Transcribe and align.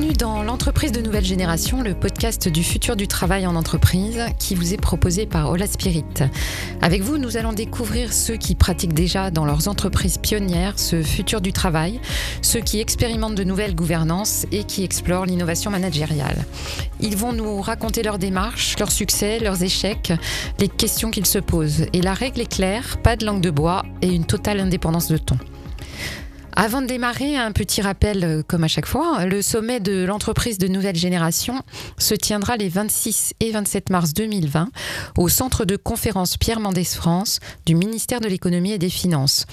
Bienvenue 0.00 0.16
dans 0.16 0.42
l'entreprise 0.42 0.92
de 0.92 1.02
nouvelle 1.02 1.26
génération, 1.26 1.82
le 1.82 1.92
podcast 1.92 2.48
du 2.48 2.64
futur 2.64 2.96
du 2.96 3.06
travail 3.06 3.46
en 3.46 3.54
entreprise 3.54 4.24
qui 4.38 4.54
vous 4.54 4.72
est 4.72 4.80
proposé 4.80 5.26
par 5.26 5.50
Ola 5.50 5.66
Spirit. 5.66 6.04
Avec 6.80 7.02
vous, 7.02 7.18
nous 7.18 7.36
allons 7.36 7.52
découvrir 7.52 8.10
ceux 8.10 8.36
qui 8.36 8.54
pratiquent 8.54 8.94
déjà 8.94 9.30
dans 9.30 9.44
leurs 9.44 9.68
entreprises 9.68 10.16
pionnières 10.16 10.78
ce 10.78 11.02
futur 11.02 11.42
du 11.42 11.52
travail, 11.52 12.00
ceux 12.40 12.60
qui 12.60 12.80
expérimentent 12.80 13.34
de 13.34 13.44
nouvelles 13.44 13.74
gouvernances 13.74 14.46
et 14.52 14.64
qui 14.64 14.84
explorent 14.84 15.26
l'innovation 15.26 15.70
managériale. 15.70 16.46
Ils 17.00 17.18
vont 17.18 17.34
nous 17.34 17.60
raconter 17.60 18.02
leurs 18.02 18.18
démarches, 18.18 18.78
leurs 18.78 18.92
succès, 18.92 19.38
leurs 19.38 19.62
échecs, 19.62 20.14
les 20.58 20.68
questions 20.68 21.10
qu'ils 21.10 21.26
se 21.26 21.38
posent. 21.38 21.84
Et 21.92 22.00
la 22.00 22.14
règle 22.14 22.40
est 22.40 22.50
claire, 22.50 22.96
pas 23.02 23.16
de 23.16 23.26
langue 23.26 23.42
de 23.42 23.50
bois 23.50 23.84
et 24.00 24.08
une 24.08 24.24
totale 24.24 24.60
indépendance 24.60 25.08
de 25.08 25.18
ton. 25.18 25.36
Avant 26.62 26.82
de 26.82 26.86
démarrer, 26.86 27.38
un 27.38 27.52
petit 27.52 27.80
rappel, 27.80 28.22
euh, 28.22 28.42
comme 28.46 28.64
à 28.64 28.68
chaque 28.68 28.84
fois, 28.84 29.24
le 29.24 29.40
sommet 29.40 29.80
de 29.80 30.04
l'entreprise 30.04 30.58
de 30.58 30.68
nouvelle 30.68 30.94
génération 30.94 31.62
se 31.96 32.12
tiendra 32.12 32.58
les 32.58 32.68
26 32.68 33.32
et 33.40 33.50
27 33.50 33.88
mars 33.88 34.12
2020 34.12 34.68
au 35.16 35.30
centre 35.30 35.64
de 35.64 35.76
conférence 35.76 36.36
Pierre 36.36 36.60
Mendès 36.60 36.84
France 36.84 37.40
du 37.64 37.74
ministère 37.74 38.20
de 38.20 38.28
l'économie 38.28 38.72
et 38.72 38.78
des 38.78 38.90
finances 38.90 39.46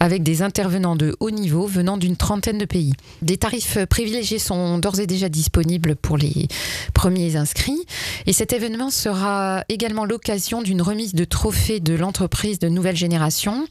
avec 0.00 0.22
des 0.22 0.40
intervenants 0.40 0.96
de 0.96 1.14
haut 1.20 1.30
niveau 1.30 1.66
venant 1.66 1.98
d'une 1.98 2.16
trentaine 2.16 2.58
de 2.58 2.64
pays. 2.64 2.94
Des 3.20 3.36
tarifs 3.36 3.78
privilégiés 3.86 4.38
sont 4.38 4.78
d'ores 4.78 5.00
et 5.00 5.06
déjà 5.06 5.28
disponibles 5.28 5.96
pour 5.96 6.16
les 6.16 6.48
premiers 6.94 7.36
inscrits 7.36 7.84
et 8.26 8.32
cet 8.32 8.54
événement 8.54 8.90
sera 8.90 9.64
également 9.68 10.04
l'occasion 10.06 10.62
d'une 10.62 10.82
remise 10.82 11.14
de 11.14 11.24
trophées 11.24 11.80
de 11.80 11.94
l'entreprise 11.94 12.58
de 12.58 12.68
nouvelle 12.68 12.96
génération 12.96 13.66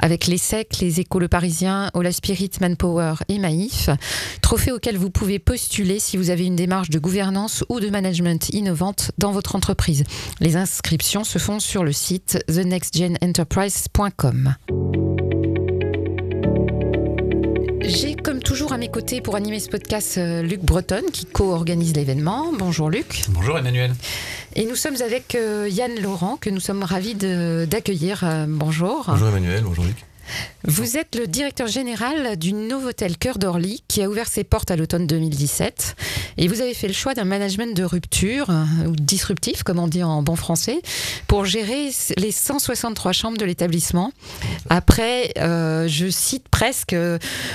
avec 0.00 0.26
les 0.26 0.38
SEC, 0.38 0.78
les 0.80 1.00
Écoles 1.00 1.28
Parisiens, 1.28 1.90
Ola 1.94 2.12
Manpower 2.60 3.14
et 3.28 3.38
Maïf, 3.38 3.90
trophées 4.42 4.72
auxquels 4.72 4.96
vous 4.96 5.10
pouvez 5.10 5.38
postuler 5.38 5.98
si 5.98 6.16
vous 6.16 6.30
avez 6.30 6.46
une 6.46 6.56
démarche 6.56 6.88
de 6.90 6.98
gouvernance 6.98 7.64
ou 7.68 7.80
de 7.80 7.90
management 7.90 8.48
innovante 8.50 9.10
dans 9.18 9.32
votre 9.32 9.56
entreprise. 9.56 10.04
Les 10.40 10.56
inscriptions 10.56 11.24
se 11.24 11.38
font 11.38 11.60
sur 11.60 11.84
le 11.84 11.92
site 11.92 12.38
thenextgenenterprise.com. 12.46 14.54
J'ai 17.88 18.14
comme 18.14 18.40
toujours 18.40 18.74
à 18.74 18.76
mes 18.76 18.88
côtés 18.88 19.22
pour 19.22 19.34
animer 19.34 19.60
ce 19.60 19.70
podcast 19.70 20.18
euh, 20.18 20.42
Luc 20.42 20.60
Breton 20.60 21.00
qui 21.10 21.24
co-organise 21.24 21.94
l'événement. 21.94 22.52
Bonjour 22.52 22.90
Luc. 22.90 23.24
Bonjour 23.30 23.58
Emmanuel. 23.58 23.94
Et 24.56 24.66
nous 24.66 24.76
sommes 24.76 25.00
avec 25.00 25.34
euh, 25.34 25.66
Yann 25.70 25.98
Laurent 25.98 26.36
que 26.36 26.50
nous 26.50 26.60
sommes 26.60 26.82
ravis 26.82 27.14
d'accueillir. 27.14 28.24
Euh, 28.24 28.44
bonjour. 28.46 29.06
Bonjour 29.08 29.28
Emmanuel, 29.28 29.62
bonjour 29.64 29.84
Luc. 29.84 30.04
Vous 30.64 30.96
êtes 30.96 31.16
le 31.16 31.26
directeur 31.26 31.68
général 31.68 32.36
du 32.36 32.52
Novotel 32.52 33.16
Cœur 33.16 33.38
d'Orly 33.38 33.82
qui 33.88 34.02
a 34.02 34.08
ouvert 34.08 34.28
ses 34.28 34.44
portes 34.44 34.70
à 34.70 34.76
l'automne 34.76 35.06
2017 35.06 35.96
et 36.36 36.48
vous 36.48 36.60
avez 36.60 36.74
fait 36.74 36.88
le 36.88 36.94
choix 36.94 37.14
d'un 37.14 37.24
management 37.24 37.76
de 37.76 37.84
rupture 37.84 38.50
ou 38.86 38.92
disruptif 38.92 39.62
comme 39.62 39.78
on 39.78 39.88
dit 39.88 40.02
en 40.02 40.22
bon 40.22 40.36
français 40.36 40.80
pour 41.26 41.44
gérer 41.44 41.90
les 42.16 42.32
163 42.32 43.12
chambres 43.12 43.38
de 43.38 43.44
l'établissement 43.44 44.12
après, 44.70 45.32
euh, 45.38 45.88
je 45.88 46.08
cite 46.10 46.48
presque 46.48 46.94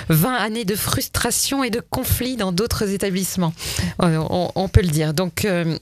20 0.09 0.33
années 0.33 0.65
de 0.65 0.75
frustration 0.75 1.63
et 1.63 1.69
de 1.69 1.80
conflits 1.80 2.35
dans 2.35 2.52
d'autres 2.52 2.89
établissements. 2.89 3.53
Euh, 4.02 4.17
on, 4.30 4.67
peut 4.67 4.81
le 4.81 4.87
dire. 4.87 5.13
Donc, 5.13 5.45
euh, 5.45 5.77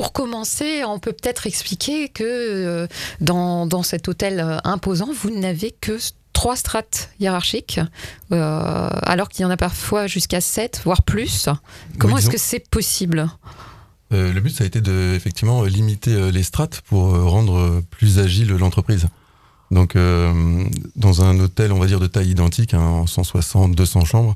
pour 0.00 0.14
commencer, 0.14 0.82
on 0.82 0.98
peut 0.98 1.12
peut-être 1.12 1.46
expliquer 1.46 2.08
que 2.08 2.24
euh, 2.24 2.86
dans, 3.20 3.66
dans, 3.66 3.82
cet 3.82 4.08
hôtel 4.08 4.40
euh, 4.40 4.56
imposant, 4.64 5.10
vous 5.12 5.28
n'avez 5.28 5.72
que 5.72 5.98
trois 6.32 6.56
strates 6.56 7.10
hiérarchiques, 7.20 7.80
euh, 8.32 8.88
alors 9.02 9.28
qu'il 9.28 9.42
y 9.42 9.44
en 9.44 9.50
a 9.50 9.58
parfois 9.58 10.06
jusqu'à 10.06 10.40
sept, 10.40 10.80
voire 10.86 11.02
plus. 11.02 11.50
Comment 11.98 12.16
est-ce 12.16 12.30
que 12.30 12.38
c'est 12.38 12.66
possible? 12.70 13.28
Le 14.10 14.40
but, 14.40 14.56
ça 14.56 14.64
a 14.64 14.66
été 14.66 14.80
de 14.80 15.12
effectivement 15.14 15.64
limiter 15.64 16.32
les 16.32 16.44
strates 16.44 16.80
pour 16.80 17.10
rendre 17.10 17.82
plus 17.90 18.18
agile 18.18 18.48
l'entreprise. 18.56 19.06
Donc, 19.70 19.96
dans 20.96 21.22
un 21.22 21.38
hôtel, 21.38 21.72
on 21.72 21.78
va 21.78 21.86
dire 21.86 22.00
de 22.00 22.06
taille 22.06 22.30
identique, 22.30 22.72
hein, 22.72 23.04
160, 23.06 23.72
200 23.76 24.06
chambres, 24.06 24.34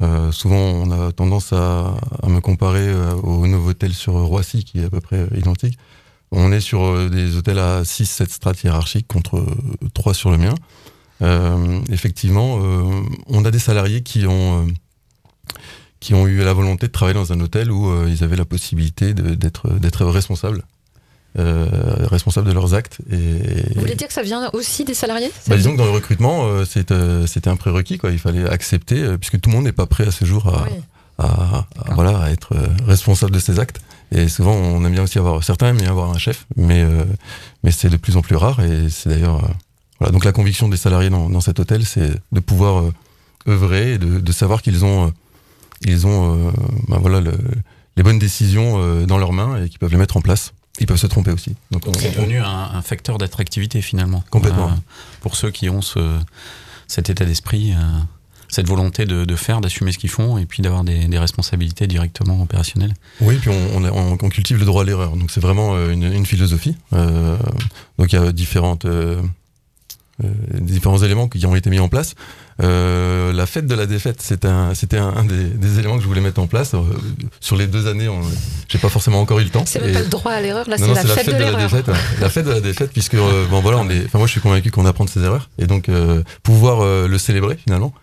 euh, 0.00 0.30
souvent, 0.30 0.56
on 0.56 0.90
a 0.90 1.12
tendance 1.12 1.52
à, 1.52 1.94
me 2.26 2.40
comparer 2.40 2.86
euh, 2.88 3.14
au 3.14 3.46
nouveau 3.46 3.70
hôtel 3.70 3.92
sur 3.92 4.14
Roissy, 4.14 4.64
qui 4.64 4.80
est 4.80 4.84
à 4.84 4.90
peu 4.90 5.00
près 5.00 5.26
identique. 5.36 5.78
On 6.30 6.52
est 6.52 6.60
sur 6.60 6.82
euh, 6.84 7.08
des 7.08 7.36
hôtels 7.36 7.58
à 7.58 7.82
6-7 7.82 8.30
strates 8.30 8.62
hiérarchiques 8.62 9.08
contre 9.08 9.44
3 9.94 10.14
sur 10.14 10.30
le 10.30 10.38
mien. 10.38 10.54
effectivement, 11.90 12.60
on 13.26 13.44
a 13.44 13.50
des 13.50 13.58
salariés 13.58 14.02
qui 14.02 14.26
ont, 14.26 14.68
qui 15.98 16.14
ont 16.14 16.28
eu 16.28 16.38
la 16.44 16.52
volonté 16.52 16.86
de 16.86 16.92
travailler 16.92 17.18
dans 17.18 17.32
un 17.32 17.40
hôtel 17.40 17.72
où 17.72 18.06
ils 18.06 18.22
avaient 18.22 18.36
la 18.36 18.44
possibilité 18.44 19.14
d'être 19.14 20.04
responsables 20.04 20.62
euh, 21.38 21.66
responsables 22.10 22.48
de 22.48 22.52
leurs 22.52 22.74
actes. 22.74 22.98
Et, 23.12 23.74
Vous 23.74 23.82
voulez 23.82 23.94
dire 23.94 24.08
que 24.08 24.14
ça 24.14 24.22
vient 24.22 24.48
aussi 24.54 24.84
des 24.84 24.94
salariés? 24.94 25.30
Bah, 25.46 25.56
Disons 25.56 25.72
que 25.72 25.76
dans 25.76 25.84
le 25.84 25.90
recrutement, 25.90 26.46
euh, 26.46 26.64
euh, 26.90 27.26
c'était 27.26 27.48
un 27.48 27.56
prérequis. 27.56 27.98
Quoi. 27.98 28.10
Il 28.10 28.18
fallait 28.18 28.48
accepter, 28.48 29.16
puisque 29.18 29.40
tout 29.40 29.50
le 29.50 29.56
monde 29.56 29.64
n'est 29.66 29.72
pas 29.72 29.86
prêt 29.86 30.06
à 30.08 30.10
ce 30.10 30.24
jour 30.24 30.52
à, 31.18 31.66
voilà, 31.92 32.18
à 32.18 32.30
être 32.30 32.56
responsable 32.86 33.32
de 33.32 33.38
ses 33.38 33.60
actes. 33.60 33.80
Et 34.10 34.28
souvent, 34.28 34.52
on 34.52 34.84
aime 34.84 34.92
bien 34.92 35.02
aussi 35.02 35.18
avoir, 35.18 35.44
certains 35.44 35.68
aiment 35.68 35.78
bien 35.78 35.90
avoir 35.90 36.10
un 36.10 36.18
chef, 36.18 36.46
mais, 36.56 36.84
mais 37.62 37.70
c'est 37.70 37.90
de 37.90 37.96
plus 37.96 38.16
en 38.16 38.22
plus 38.22 38.36
rare. 38.36 38.60
Et 38.60 38.88
c'est 38.88 39.10
d'ailleurs, 39.10 39.42
voilà. 40.00 40.12
Donc 40.12 40.24
la 40.24 40.32
conviction 40.32 40.68
des 40.68 40.78
salariés 40.78 41.10
dans, 41.10 41.40
cet 41.40 41.60
hôtel, 41.60 41.84
c'est 41.84 42.10
de 42.32 42.40
pouvoir 42.40 42.84
œuvrer 43.46 43.92
et 43.92 43.98
de, 43.98 44.32
savoir 44.32 44.62
qu'ils 44.62 44.84
ont, 44.84 45.12
ils 45.82 46.06
ont 46.06 46.52
bah, 46.88 46.98
voilà, 47.00 47.20
les 47.96 48.02
bonnes 48.02 48.18
décisions 48.18 49.04
dans 49.06 49.18
leurs 49.18 49.32
mains 49.32 49.62
et 49.62 49.68
qu'ils 49.68 49.78
peuvent 49.78 49.92
les 49.92 49.98
mettre 49.98 50.16
en 50.16 50.20
place 50.20 50.52
ils 50.80 50.86
peuvent 50.86 50.96
se 50.96 51.06
tromper 51.06 51.30
aussi. 51.30 51.54
Donc, 51.70 51.84
c'est 51.98 52.14
devenu 52.14 52.38
un, 52.38 52.82
facteur 52.82 53.18
d'attractivité 53.18 53.82
finalement. 53.82 54.22
Complètement. 54.30 54.68
Euh, 54.68 54.74
pour 55.20 55.36
ceux 55.36 55.50
qui 55.50 55.68
ont 55.68 55.82
ce, 55.82 56.18
cet 56.86 57.10
état 57.10 57.24
d'esprit, 57.24 57.72
euh, 57.72 57.76
cette 58.48 58.66
volonté 58.66 59.04
de, 59.04 59.36
faire, 59.36 59.60
d'assumer 59.60 59.92
ce 59.92 59.98
qu'ils 59.98 60.10
font 60.10 60.38
et 60.38 60.46
puis 60.46 60.62
d'avoir 60.62 60.84
des, 60.84 61.18
responsabilités 61.18 61.86
directement 61.86 62.40
opérationnelles. 62.40 62.94
Oui, 63.20 63.36
puis 63.36 63.50
on, 63.50 63.84
on, 63.84 64.12
on 64.20 64.28
cultive 64.28 64.58
le 64.58 64.64
droit 64.64 64.82
à 64.82 64.84
l'erreur. 64.84 65.16
Donc 65.16 65.30
c'est 65.30 65.40
vraiment 65.40 65.74
euh, 65.74 65.90
une, 65.90 66.04
une 66.04 66.26
philosophie. 66.26 66.76
donc 66.92 68.12
il 68.12 68.14
y 68.14 68.18
a 68.18 68.32
différentes 68.32 68.86
euh, 70.24 70.28
différents 70.58 70.98
éléments 70.98 71.28
qui 71.28 71.46
ont 71.46 71.54
été 71.54 71.70
mis 71.70 71.78
en 71.78 71.88
place. 71.88 72.16
Euh, 72.60 73.32
la 73.32 73.46
fête 73.46 73.68
de 73.68 73.74
la 73.76 73.86
défaite, 73.86 74.20
c'était 74.20 74.48
un, 74.48 74.74
c'était 74.74 74.96
un, 74.96 75.24
des, 75.24 75.78
éléments 75.78 75.96
que 75.96 76.02
je 76.02 76.08
voulais 76.08 76.20
mettre 76.20 76.40
en 76.40 76.48
place. 76.48 76.74
Euh, 76.74 76.80
sur 77.38 77.54
les 77.54 77.68
deux 77.68 77.86
années, 77.86 78.08
j'ai 78.68 78.78
pas 78.78 78.88
forcément 78.88 79.20
encore 79.20 79.38
eu 79.38 79.44
le 79.44 79.50
temps. 79.50 79.62
C'est 79.64 79.80
même 79.80 79.92
pas 79.92 80.00
le 80.00 80.08
droit 80.08 80.32
à 80.32 80.40
l'erreur, 80.40 80.68
là, 80.68 80.76
c'est 80.76 80.92
la, 80.92 81.04
fête 81.04 81.26
de, 81.26 81.32
la 81.40 81.54
défaite. 81.54 81.86
La 82.20 82.28
fête 82.28 82.46
de 82.46 82.50
la 82.50 82.60
défaite, 82.60 82.90
puisque 82.92 83.14
bon 83.16 83.60
voilà, 83.60 83.78
on 83.78 83.88
est. 83.88 84.06
Enfin 84.06 84.18
moi, 84.18 84.26
je 84.26 84.32
suis 84.32 84.40
convaincu 84.40 84.72
qu'on 84.72 84.86
apprend 84.86 85.04
de 85.04 85.10
ses 85.10 85.22
erreurs 85.22 85.50
et 85.56 85.68
donc 85.68 85.88
pouvoir 86.42 86.84
le 86.84 87.18
célébrer 87.18 87.56
finalement. 87.56 87.94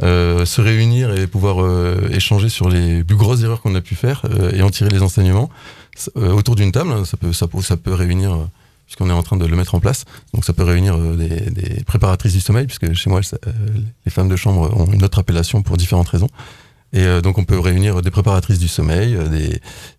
se 0.00 0.60
réunir 0.62 1.14
et 1.14 1.26
pouvoir 1.26 1.58
échanger 2.10 2.48
sur 2.48 2.70
les 2.70 3.04
plus 3.04 3.16
grosses 3.16 3.42
erreurs 3.42 3.60
qu'on 3.60 3.74
a 3.74 3.82
pu 3.82 3.94
faire 3.94 4.22
et 4.54 4.62
en 4.62 4.70
tirer 4.70 4.88
les 4.88 5.02
enseignements 5.02 5.50
autour 6.16 6.56
d'une 6.56 6.72
table, 6.72 7.04
ça 7.04 7.18
peut, 7.18 7.34
ça, 7.34 7.46
ça 7.60 7.76
peut 7.76 7.92
réunir 7.92 8.48
puisqu'on 8.88 9.10
est 9.10 9.12
en 9.12 9.22
train 9.22 9.36
de 9.36 9.44
le 9.44 9.54
mettre 9.54 9.74
en 9.74 9.80
place. 9.80 10.06
Donc 10.32 10.46
ça 10.46 10.54
peut 10.54 10.62
réunir 10.62 10.96
euh, 10.96 11.14
des, 11.14 11.84
préparatrices 11.84 12.32
du 12.32 12.40
sommeil, 12.40 12.66
puisque 12.66 12.90
chez 12.94 13.10
moi, 13.10 13.20
euh, 13.34 13.52
les 14.06 14.10
femmes 14.10 14.30
de 14.30 14.36
chambre 14.36 14.74
ont 14.74 14.90
une 14.90 15.04
autre 15.04 15.18
appellation 15.18 15.60
pour 15.60 15.76
différentes 15.76 16.08
raisons. 16.08 16.30
Et 16.94 17.02
euh, 17.02 17.20
donc 17.20 17.36
on 17.36 17.44
peut 17.44 17.58
réunir 17.58 18.00
des 18.00 18.10
préparatrices 18.10 18.58
du 18.58 18.66
sommeil, 18.66 19.14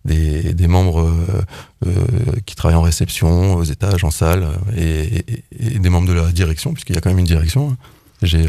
des, 0.04 0.66
membres 0.66 1.08
qui 2.46 2.56
travaillent 2.56 2.76
en 2.76 2.82
réception, 2.82 3.54
aux 3.54 3.62
étages, 3.62 4.02
en 4.02 4.10
salle, 4.10 4.48
et, 4.76 5.24
des 5.52 5.88
membres 5.88 6.08
de 6.08 6.12
la 6.12 6.32
direction, 6.32 6.72
puisqu'il 6.72 6.96
y 6.96 6.98
a 6.98 7.00
quand 7.00 7.10
même 7.10 7.20
une 7.20 7.26
direction. 7.26 7.76
J'ai 8.22 8.48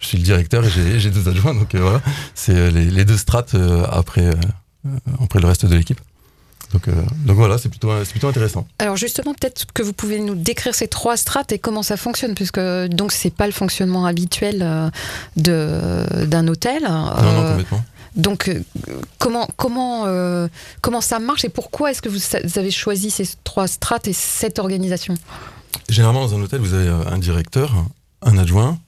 je 0.00 0.06
suis 0.06 0.16
le 0.16 0.24
directeur 0.24 0.64
et 0.64 0.98
j'ai 0.98 1.10
deux 1.10 1.28
adjoints, 1.28 1.54
donc 1.54 1.76
voilà, 1.76 2.00
c'est 2.34 2.70
les, 2.70 3.04
deux 3.04 3.18
strates 3.18 3.54
après 3.92 4.30
le 4.82 5.46
reste 5.46 5.66
de 5.66 5.76
l'équipe. 5.76 6.00
Donc, 6.72 6.86
euh, 6.86 6.92
donc 7.24 7.36
voilà, 7.36 7.58
c'est 7.58 7.68
plutôt, 7.68 7.90
plutôt 8.10 8.28
intéressant. 8.28 8.66
Alors 8.78 8.96
justement, 8.96 9.34
peut-être 9.34 9.66
que 9.72 9.82
vous 9.82 9.92
pouvez 9.92 10.20
nous 10.20 10.34
décrire 10.34 10.74
ces 10.74 10.88
trois 10.88 11.16
strates 11.16 11.52
et 11.52 11.58
comment 11.58 11.82
ça 11.82 11.96
fonctionne, 11.96 12.34
puisque 12.34 12.60
donc 12.60 13.12
c'est 13.12 13.34
pas 13.34 13.46
le 13.46 13.52
fonctionnement 13.52 14.06
habituel 14.06 14.60
euh, 14.62 14.90
de, 15.36 16.26
d'un 16.26 16.46
hôtel. 16.46 16.84
Non, 16.84 16.90
non, 16.90 17.14
euh, 17.16 17.50
complètement. 17.50 17.84
Donc, 18.16 18.50
comment, 19.18 19.48
comment, 19.56 20.04
comment 20.80 21.00
ça 21.00 21.20
marche 21.20 21.44
et 21.44 21.48
pourquoi 21.48 21.92
est-ce 21.92 22.02
que 22.02 22.08
vous 22.08 22.58
avez 22.58 22.72
choisi 22.72 23.08
ces 23.08 23.28
trois 23.44 23.68
strates 23.68 24.08
et 24.08 24.12
cette 24.12 24.58
organisation? 24.58 25.14
Généralement, 25.88 26.26
dans 26.26 26.34
un 26.34 26.42
hôtel, 26.42 26.60
vous 26.60 26.74
avez 26.74 26.88
un 26.88 27.18
directeur, 27.18 27.72
un 28.22 28.36
adjoint, 28.36 28.80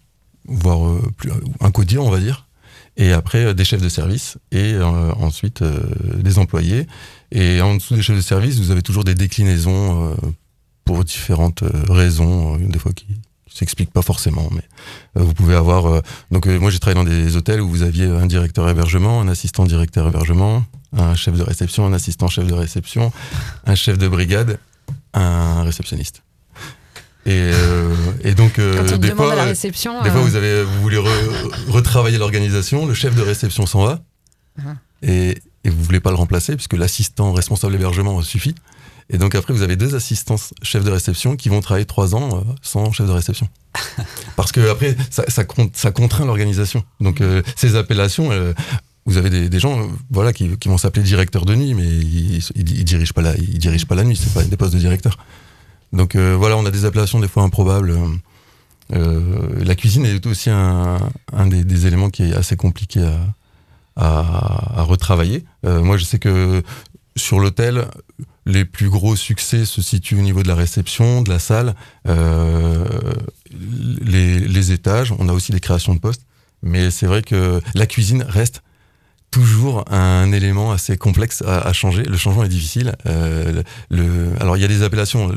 voire 0.49 0.99
plus, 1.17 1.31
un 1.61 1.71
codier, 1.71 1.99
on 1.99 2.11
va 2.11 2.19
dire, 2.19 2.47
et 2.97 3.13
après 3.13 3.55
des 3.55 3.65
chefs 3.65 3.81
de 3.81 3.89
service, 3.89 4.39
et 4.51 4.77
ensuite 4.81 5.63
des 5.63 6.41
employés. 6.41 6.89
Et 7.35 7.63
en 7.63 7.75
dessous 7.75 7.97
des 7.97 8.03
chefs 8.03 8.17
de 8.17 8.21
service, 8.21 8.59
vous 8.59 8.71
avez 8.71 8.83
toujours 8.83 9.05
des 9.05 9.15
déclinaisons 9.15 10.11
euh, 10.11 10.15
pour 10.85 11.03
différentes 11.03 11.63
euh, 11.63 11.71
raisons, 11.89 12.55
euh, 12.55 12.59
des 12.59 12.79
fois 12.79 12.93
qui, 12.93 13.07
s'explique 13.55 13.91
pas 13.91 14.01
forcément, 14.01 14.49
mais 14.51 14.63
vous 15.15 15.35
pouvez 15.35 15.55
avoir. 15.55 16.01
donc 16.31 16.47
moi 16.47 16.71
j'ai 16.71 16.79
travaillé 16.79 17.05
dans 17.05 17.11
des 17.11 17.37
hôtels 17.37 17.61
où 17.61 17.69
vous 17.69 17.83
aviez 17.83 18.07
un 18.07 18.25
directeur 18.25 18.67
hébergement, 18.67 19.21
un 19.21 19.29
assistant 19.29 19.67
directeur 19.67 20.09
hébergement, 20.09 20.65
un 20.97 21.15
chef 21.15 21.37
de 21.37 21.43
réception, 21.43 21.85
un 21.85 21.93
assistant 21.93 22.29
chef 22.29 22.47
de 22.47 22.55
réception, 22.55 23.13
un 23.67 23.75
chef 23.75 23.99
de 23.99 24.09
brigade, 24.09 24.59
un 25.13 25.65
réceptionniste. 25.65 26.23
Et, 27.27 27.51
et, 28.25 28.35
donc, 28.35 28.59
des, 28.59 29.11
fois, 29.11 29.35
la 29.35 29.45
réception, 29.45 30.03
des 30.03 30.09
fois, 30.09 30.23
vous, 30.23 30.35
avez, 30.35 30.65
vous 30.65 30.81
voulez 30.81 31.03
retravailler 31.69 32.17
l'organisation, 32.17 32.87
le 32.87 32.95
chef 32.95 33.15
de 33.15 33.21
réception 33.21 33.67
s'en 33.67 33.85
va, 33.85 34.01
uh-huh. 34.59 34.77
et, 35.03 35.35
et, 35.65 35.71
vous 35.71 35.83
voulez 35.83 36.01
pas 36.01 36.11
le 36.11 36.17
remplacer, 36.17 36.55
puisque 36.57 36.75
l'assistant 36.75 37.33
responsable 37.33 37.73
d'hébergement 37.73 38.21
suffit. 38.23 38.55
Et 39.11 39.19
donc 39.19 39.35
après, 39.35 39.53
vous 39.53 39.63
avez 39.63 39.77
deux 39.77 39.95
assistants 39.95 40.37
chefs 40.63 40.85
de 40.85 40.91
réception 40.91 41.37
qui 41.37 41.49
vont 41.49 41.61
travailler 41.61 41.85
trois 41.85 42.15
ans 42.15 42.39
euh, 42.39 42.53
sans 42.63 42.93
chef 42.93 43.07
de 43.07 43.13
réception. 43.13 43.49
Parce 44.37 44.53
que 44.53 44.71
après, 44.71 44.97
ça, 45.11 45.25
ça, 45.29 45.45
ça 45.73 45.91
contraint 45.91 46.25
l'organisation. 46.25 46.83
Donc 47.01 47.21
euh, 47.21 47.43
ces 47.57 47.77
appellations, 47.77 48.31
euh, 48.33 48.53
vous 49.05 49.19
avez 49.19 49.31
des, 49.31 49.49
des 49.49 49.59
gens, 49.59 49.89
voilà, 50.11 50.33
qui, 50.33 50.57
qui 50.57 50.69
vont 50.69 50.79
s'appeler 50.79 51.03
directeur 51.03 51.45
de 51.45 51.55
nuit, 51.55 51.75
mais 51.75 51.87
ils, 51.87 52.43
ils, 52.55 52.85
dirigent 52.85 53.13
pas 53.13 53.23
la, 53.23 53.37
ils 53.37 53.59
dirigent 53.59 53.87
pas 53.87 53.95
la 53.95 54.05
nuit. 54.05 54.17
C'est 54.17 54.33
pas 54.33 54.45
des 54.45 54.57
postes 54.57 54.75
de 54.75 54.79
directeur. 54.79 55.19
Donc 55.93 56.17
voilà, 56.17 56.57
on 56.57 56.65
a 56.65 56.71
des 56.71 56.87
appellations 56.87 57.21
des 57.21 57.29
fois 57.29 57.43
improbables. 57.43 57.95
la 58.89 59.75
cuisine 59.75 60.07
est 60.07 60.25
aussi 60.27 60.49
un, 60.49 60.97
un 61.35 61.47
des, 61.47 61.65
des, 61.65 61.87
éléments 61.87 62.09
qui 62.09 62.23
est 62.23 62.33
assez 62.33 62.57
compliqué 62.57 63.03
à, 63.03 63.19
à, 63.97 64.81
à 64.81 64.83
retravailler. 64.83 65.45
moi, 65.65 65.97
je 65.97 66.05
sais 66.05 66.19
que 66.19 66.63
sur 67.17 67.41
l'hôtel, 67.41 67.87
les 68.47 68.65
plus 68.65 68.89
gros 68.89 69.17
succès 69.17 69.65
se 69.65 69.83
situent 69.83 70.19
au 70.19 70.23
niveau 70.23 70.43
de 70.43 70.49
la 70.49 70.55
réception, 70.55 71.23
de 71.23 71.31
la 71.31 71.39
salle, 71.39 71.75
euh, 72.09 72.85
les, 73.51 74.73
étages. 74.73 75.15
On 75.19 75.29
a 75.29 75.33
aussi 75.33 75.53
des 75.53 75.61
créations 75.61 75.95
de 75.95 76.01
postes. 76.01 76.23
Mais 76.63 76.91
c'est 76.91 77.07
vrai 77.07 77.23
que 77.23 77.61
la 77.75 77.87
cuisine 77.87 78.25
reste 78.29 78.63
toujours 79.31 79.85
un 79.93 80.31
élément 80.33 80.73
assez 80.73 80.97
complexe 80.97 81.43
à, 81.43 81.73
changer. 81.73 82.05
Le 82.05 82.17
changement 82.17 82.45
est 82.45 82.49
difficile. 82.49 82.95
Euh, 83.07 83.63
le, 83.91 84.33
alors 84.41 84.57
il 84.57 84.61
y 84.61 84.65
a 84.65 84.69
des 84.69 84.83
appellations. 84.83 85.33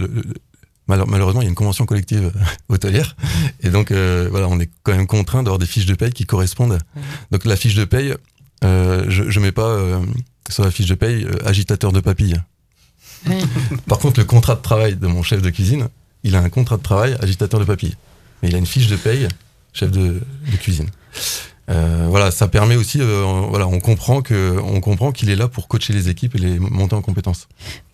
malheureusement, 0.88 1.42
il 1.42 1.46
y 1.46 1.48
a 1.48 1.50
une 1.50 1.56
convention 1.56 1.86
collective 1.86 2.32
hôtelière. 2.70 3.16
Et 3.62 3.70
donc, 3.70 3.92
euh, 3.92 4.28
voilà, 4.30 4.48
on 4.48 4.60
est 4.60 4.70
quand 4.84 4.96
même 4.96 5.08
contraint 5.08 5.44
d'avoir 5.44 5.58
des 5.58 5.66
fiches 5.66 5.88
de 5.88 5.96
paye 5.96 6.12
qui 6.12 6.26
correspondent. 6.26 6.78
Donc 7.32 7.46
la 7.46 7.56
fiche 7.56 7.76
de 7.76 7.86
paye, 7.86 8.16
je 8.62 9.40
ne 9.40 9.46
mets 9.46 9.52
pas 9.52 10.02
sur 10.50 10.64
la 10.64 10.72
fiche 10.72 10.88
de 10.88 10.96
paye 10.96 11.28
agitateur 11.46 11.92
de 11.92 12.00
papilles. 12.00 12.42
Par 13.88 14.00
contre, 14.00 14.20
le 14.20 14.26
contrat 14.26 14.56
de 14.56 14.62
travail 14.62 14.96
de 14.96 15.08
mon 15.08 15.24
chef 15.24 15.42
de 15.42 15.50
cuisine, 15.50 15.88
il 16.24 16.36
a 16.36 16.40
un 16.40 16.50
contrat 16.50 16.78
de 16.78 16.84
travail 16.84 17.16
agitateur 17.22 17.60
de 17.60 17.66
papilles. 17.66 17.96
Mais 18.42 18.50
il 18.50 18.56
a 18.56 18.58
une 18.58 18.66
fiche 18.66 18.88
de 18.88 18.96
paye 18.96 19.28
chef 19.74 19.92
de, 19.92 20.22
cuisine. 20.60 20.90
Euh, 21.70 22.06
voilà, 22.10 22.32
ça 22.32 22.48
permet 22.48 22.76
aussi, 22.76 23.00
euh, 23.02 23.24
voilà, 23.50 23.68
on 23.68 23.80
comprend 23.80 24.22
que, 24.22 24.58
on 24.64 24.80
comprend 24.82 25.12
qu'il 25.12 25.30
est 25.30 25.36
là 25.36 25.48
pour 25.48 25.68
coacher 25.68 25.94
les 25.94 26.10
équipes 26.10 26.36
et 26.36 26.38
les 26.38 26.60
monter 26.60 26.96
en 26.96 27.02
compétences. 27.02 27.48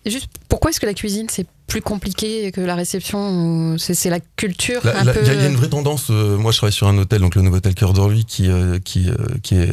juste, 0.04 0.28
pourquoi 0.48 0.70
est-ce 0.70 0.78
que 0.78 0.86
la 0.86 0.94
cuisine 0.94 1.26
c'est 1.30 1.46
plus 1.66 1.80
compliqué 1.80 2.52
que 2.52 2.60
la 2.60 2.74
réception 2.74 3.76
C'est 3.78 4.10
la 4.10 4.20
culture 4.20 4.82
Il 4.84 5.26
y, 5.26 5.30
a 5.30 5.46
une 5.46 5.56
vraie 5.56 5.70
tendance. 5.70 6.08
Euh, 6.10 6.36
moi, 6.36 6.52
je 6.52 6.58
travaille 6.58 6.72
sur 6.72 6.86
un 6.86 6.98
hôtel, 6.98 7.22
donc 7.22 7.34
le 7.34 7.42
nouveau 7.42 7.56
hôtel 7.56 7.74
Cœur 7.74 7.94
d'Orly, 7.94 8.26
qui, 8.26 8.48
qui, 8.84 9.08
qui 9.42 9.54
est 9.56 9.70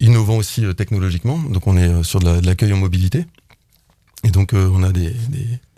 innovant 0.00 0.36
aussi 0.36 0.62
technologiquement. 0.76 1.38
Donc, 1.38 1.66
on 1.66 1.76
est 1.76 2.02
sur 2.02 2.20
de 2.20 2.44
l'accueil 2.44 2.72
en 2.72 2.78
mobilité. 2.78 3.26
Et 4.24 4.30
donc, 4.30 4.54
euh, 4.54 4.68
on 4.72 4.82
a 4.82 4.90
des, 4.90 5.14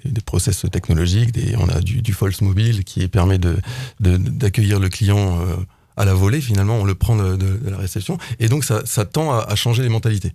des, 0.04 0.20
process 0.20 0.64
technologiques, 0.70 1.36
on 1.58 1.68
a 1.68 1.80
du, 1.80 2.12
false 2.12 2.40
mobile 2.40 2.84
qui 2.84 3.06
permet 3.08 3.38
de, 3.38 3.56
d'accueillir 4.00 4.78
le 4.78 4.88
client 4.88 5.40
euh, 5.40 5.56
à 5.96 6.04
la 6.04 6.14
volée, 6.14 6.40
finalement, 6.40 6.76
on 6.76 6.84
le 6.84 6.94
prend 6.94 7.16
de, 7.16 7.60
la 7.68 7.76
réception. 7.76 8.18
Et 8.38 8.48
donc, 8.48 8.64
ça 8.64 9.04
tend 9.04 9.32
à, 9.32 9.54
changer 9.56 9.82
les 9.82 9.88
mentalités. 9.88 10.32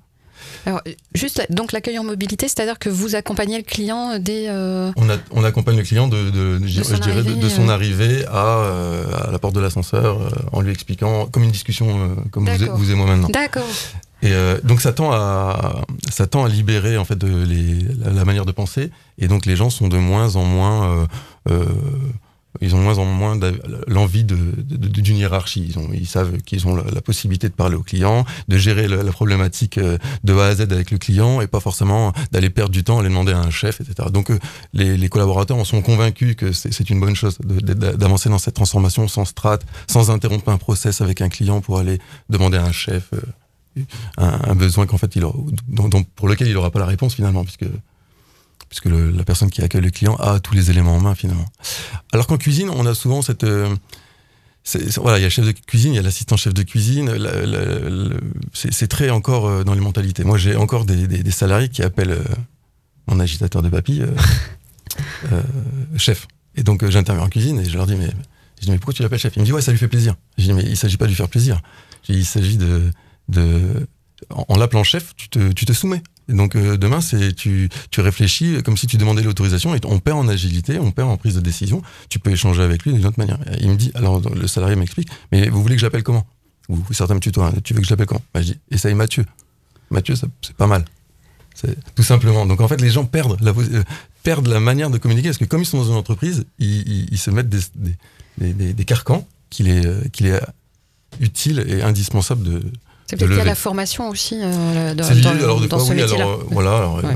Alors, 0.66 0.82
juste 1.14 1.46
donc 1.50 1.72
l'accueil 1.72 2.00
en 2.00 2.04
mobilité, 2.04 2.48
c'est-à-dire 2.48 2.80
que 2.80 2.90
vous 2.90 3.16
accompagnez 3.16 3.58
le 3.58 3.64
client 3.64 4.20
dès. 4.20 4.46
Euh, 4.50 4.92
on, 4.96 5.10
a, 5.10 5.18
on, 5.32 5.44
accompagne 5.44 5.78
le 5.78 5.84
client 5.84 6.08
de, 6.08 6.30
de 6.30 6.60
je 6.66 6.96
dirais 6.96 7.24
de, 7.24 7.50
son 7.50 7.70
arrivée 7.70 8.26
à, 8.28 9.28
à, 9.28 9.32
la 9.32 9.40
porte 9.40 9.56
de 9.56 9.60
l'ascenseur 9.60 10.20
en 10.52 10.62
lui 10.62 10.72
expliquant, 10.72 11.28
comme 11.28 11.44
une 11.44 11.52
discussion 11.52 12.16
comme 12.32 12.50
vous, 12.50 12.78
vous, 12.78 12.92
et 12.92 12.96
moi 12.96 13.08
maintenant. 13.08 13.30
D'accord. 13.30 13.68
Et 14.24 14.34
euh, 14.34 14.60
donc 14.64 14.82
ça 14.82 14.94
tend 14.94 15.12
à 15.12 15.82
ça 16.10 16.28
tend 16.28 16.46
à 16.46 16.50
libérer 16.50 16.98
en 16.98 17.06
fait 17.06 17.18
de 17.18 17.44
les, 17.44 17.80
la, 17.98 18.24
manière 18.24 18.46
de 18.46 18.52
penser 18.52 18.92
et 19.18 19.28
donc 19.28 19.48
les 19.48 19.56
gens 19.56 19.72
sont 19.72 19.88
de 19.88 19.98
moins 19.98 20.36
en 20.36 20.44
moins 20.44 20.92
euh, 20.92 21.06
euh 21.50 21.66
ils 22.60 22.76
ont 22.76 22.80
de 22.80 22.84
moins 22.84 22.98
en 22.98 23.06
moins 23.06 23.40
l'envie 23.88 24.24
de, 24.24 24.38
d'une 24.58 25.18
hiérarchie. 25.18 25.66
Ils, 25.70 25.80
ont, 25.80 25.90
ils 25.94 26.08
savent 26.08 26.38
qu'ils 26.42 26.68
ont 26.68 26.76
la, 26.76 27.02
possibilité 27.02 27.48
de 27.48 27.54
parler 27.54 27.76
au 27.76 27.84
client, 27.84 28.26
de 28.48 28.58
gérer 28.58 28.88
la, 28.88 29.12
problématique 29.12 29.78
euh, 29.78 29.98
de 30.24 30.34
A 30.38 30.48
à 30.48 30.56
Z 30.56 30.62
avec 30.62 30.92
le 30.92 30.98
client 30.98 31.42
et 31.42 31.48
pas 31.48 31.60
forcément 31.60 32.14
d'aller 32.32 32.50
perdre 32.50 32.72
du 32.72 32.84
temps 32.84 33.00
aller 33.00 33.10
demander 33.10 33.32
à 33.32 33.40
un 33.40 33.50
chef, 33.50 33.80
etc. 33.82 34.10
Donc 34.12 34.32
les, 34.74 34.98
les, 34.98 35.10
collaborateurs 35.10 35.58
en 35.58 35.64
sont 35.64 35.82
convaincus 35.82 36.36
que 36.36 36.52
c'est, 36.52 36.90
une 36.90 37.00
bonne 37.00 37.16
chose 37.16 37.38
d'avancer 37.40 38.30
dans 38.30 38.38
cette 38.38 38.56
transformation 38.56 39.08
sans 39.08 39.26
strat, 39.26 39.60
sans 39.88 40.12
interrompre 40.12 40.50
un 40.50 40.58
process 40.58 41.02
avec 41.02 41.22
un 41.22 41.30
client 41.30 41.62
pour 41.62 41.80
aller 41.80 42.00
demander 42.30 42.58
à 42.58 42.64
un 42.64 42.72
chef 42.72 43.12
un, 44.18 44.56
besoin 44.56 44.86
qu'en 44.86 44.98
fait 44.98 45.16
il 45.16 45.24
pour 46.16 46.28
lequel 46.28 46.48
il 46.48 46.54
n'aura 46.54 46.72
pas 46.72 46.80
la 46.80 46.86
réponse 46.86 47.16
finalement, 47.16 47.44
puisque 47.44 47.66
puisque 48.72 48.86
la 48.86 49.26
personne 49.26 49.50
qui 49.50 49.62
accueille 49.62 49.82
le 49.82 49.92
client 49.92 50.16
a 50.16 50.40
tous 50.40 50.56
les 50.56 50.72
éléments 50.72 50.96
en 50.96 51.02
main 51.02 51.14
finalement. 51.14 51.46
Alors 52.14 52.26
qu'en 52.26 52.38
cuisine, 52.38 52.70
on 52.70 52.86
a 52.86 52.96
souvent 52.96 53.22
cette 53.22 53.44
euh, 53.44 53.76
voilà, 54.96 55.18
il 55.18 55.22
y 55.22 55.26
a 55.26 55.28
le 55.28 55.30
chef 55.30 55.46
de 55.46 55.52
cuisine, 55.52 55.92
il 55.92 55.98
y 55.98 56.00
a 56.00 56.02
l'assistant 56.02 56.38
chef 56.38 56.54
de 56.54 56.64
cuisine. 56.64 57.12
C'est 58.54 58.88
très 58.88 59.10
encore 59.10 59.48
euh, 59.48 59.66
dans 59.66 59.74
les 59.74 59.82
mentalités. 59.82 60.24
Moi, 60.24 60.38
j'ai 60.38 60.56
encore 60.56 60.86
des, 60.86 61.32
salariés 61.32 61.68
qui 61.68 61.84
appellent 61.84 62.12
euh, 62.12 62.24
mon 63.08 63.20
agitateur 63.20 63.62
de 63.62 63.68
papy 63.68 64.04
chef. 65.98 66.28
Et 66.56 66.64
donc, 66.64 66.88
j'interviens 66.88 67.26
en 67.26 67.30
cuisine 67.30 67.60
et 67.60 67.66
je 67.66 67.76
leur 67.76 67.88
dis 67.88 67.96
mais, 67.96 68.10
je 68.62 68.68
dis, 68.68 68.72
mais 68.72 68.78
pourquoi 68.78 68.94
tu 68.94 69.02
l'appelles 69.02 69.20
chef? 69.20 69.36
Il 69.36 69.42
me 69.42 69.46
dit 69.46 69.52
ouais, 69.52 69.62
ça 69.62 69.74
lui 69.74 69.80
fait 69.80 69.90
plaisir. 69.90 70.16
Je 70.38 70.46
dis 70.46 70.54
mais 70.54 70.64
il 70.64 70.78
s'agit 70.78 70.96
pas 70.96 71.06
de 71.06 71.10
lui 71.10 71.18
faire 71.18 71.28
plaisir. 71.28 71.62
il 72.08 72.26
s'agit 72.26 72.56
de 72.56 72.90
de, 73.28 73.88
en, 74.30 74.58
l'appelant 74.58 74.84
chef, 74.84 75.14
tu 75.16 75.30
te, 75.30 75.52
tu 75.52 75.66
te 75.66 75.74
soumets. 75.74 76.04
Et 76.32 76.34
donc 76.34 76.56
euh, 76.56 76.78
demain, 76.78 77.00
tu, 77.36 77.70
réfléchis 77.98 78.64
comme 78.64 78.78
si 78.78 78.88
tu 78.88 78.98
demandais 78.98 79.22
l'autorisation 79.22 79.76
et 79.76 79.80
on 79.86 80.00
perd 80.00 80.18
en 80.18 80.28
agilité, 80.28 80.80
on 80.80 80.92
perd 80.92 81.10
en 81.10 81.18
prise 81.18 81.36
de 81.36 81.42
décision. 81.42 81.82
Tu 82.10 82.20
peux 82.20 82.32
échanger 82.32 82.64
avec 82.64 82.84
lui 82.84 82.94
d'une 82.94 83.06
autre 83.06 83.20
manière. 83.20 83.38
Il 83.60 83.70
me 83.70 83.76
dit, 83.76 83.92
alors 83.94 84.22
le 84.22 84.48
salarié 84.48 84.76
m'explique, 84.76 85.10
mais 85.32 85.50
vous 85.50 85.62
voulez 85.62 85.76
que 85.76 85.82
j'appelle 85.82 86.04
comment? 86.04 86.26
Ou 86.70 86.80
certains 86.92 87.16
me 87.16 87.20
tutoient, 87.20 87.48
hein, 87.48 87.60
tu 87.64 87.74
veux 87.74 87.82
que 87.82 87.86
je 87.86 87.92
l'appelle 87.92 88.06
comment 88.06 88.22
bah, 88.34 88.42
Je 88.42 88.54
dis, 88.54 88.60
essaye 88.72 88.96
Mathieu. 88.96 89.26
Mathieu, 89.90 90.16
c'est 90.16 90.56
pas 90.56 90.68
mal. 90.68 90.86
Tout 91.96 92.04
simplement. 92.04 92.46
Donc 92.46 92.62
en 92.62 92.68
fait, 92.68 92.80
les 92.80 92.90
gens 92.90 93.06
perdent 93.06 93.38
la, 93.42 93.52
euh, 93.52 93.84
perdent 94.24 94.48
la 94.48 94.62
manière 94.62 94.90
de 94.90 94.98
communiquer 94.98 95.30
parce 95.30 95.38
que 95.38 95.46
comme 95.46 95.62
ils 95.62 95.66
sont 95.66 95.78
dans 95.78 95.90
une 95.90 95.98
entreprise, 95.98 96.46
ils, 96.60 97.18
se 97.18 97.30
mettent 97.30 97.50
des, 97.50 98.74
des, 98.74 98.86
carcans 98.86 99.28
qu'il 99.50 99.68
est, 99.68 99.86
euh, 99.86 100.02
qu'il 100.14 100.28
est 100.28 100.40
utile 101.20 101.64
et 101.68 101.82
indispensable 101.82 102.44
de, 102.44 102.62
c'est 103.12 103.18
peut-être 103.18 103.32
qu'il 103.32 103.40
y 103.40 103.42
a 103.42 103.46
la 103.46 103.56
formation 103.56 104.08
aussi 104.08 104.38
euh, 104.42 104.96
dans, 104.96 105.10
lié, 105.10 105.28
alors, 105.28 105.60
dans 105.68 105.80
ce 105.80 105.92
oui, 105.92 106.02
alors, 106.02 106.30
euh, 106.30 106.46
voilà, 106.50 106.78
alors, 106.78 107.02
euh, 107.04 107.12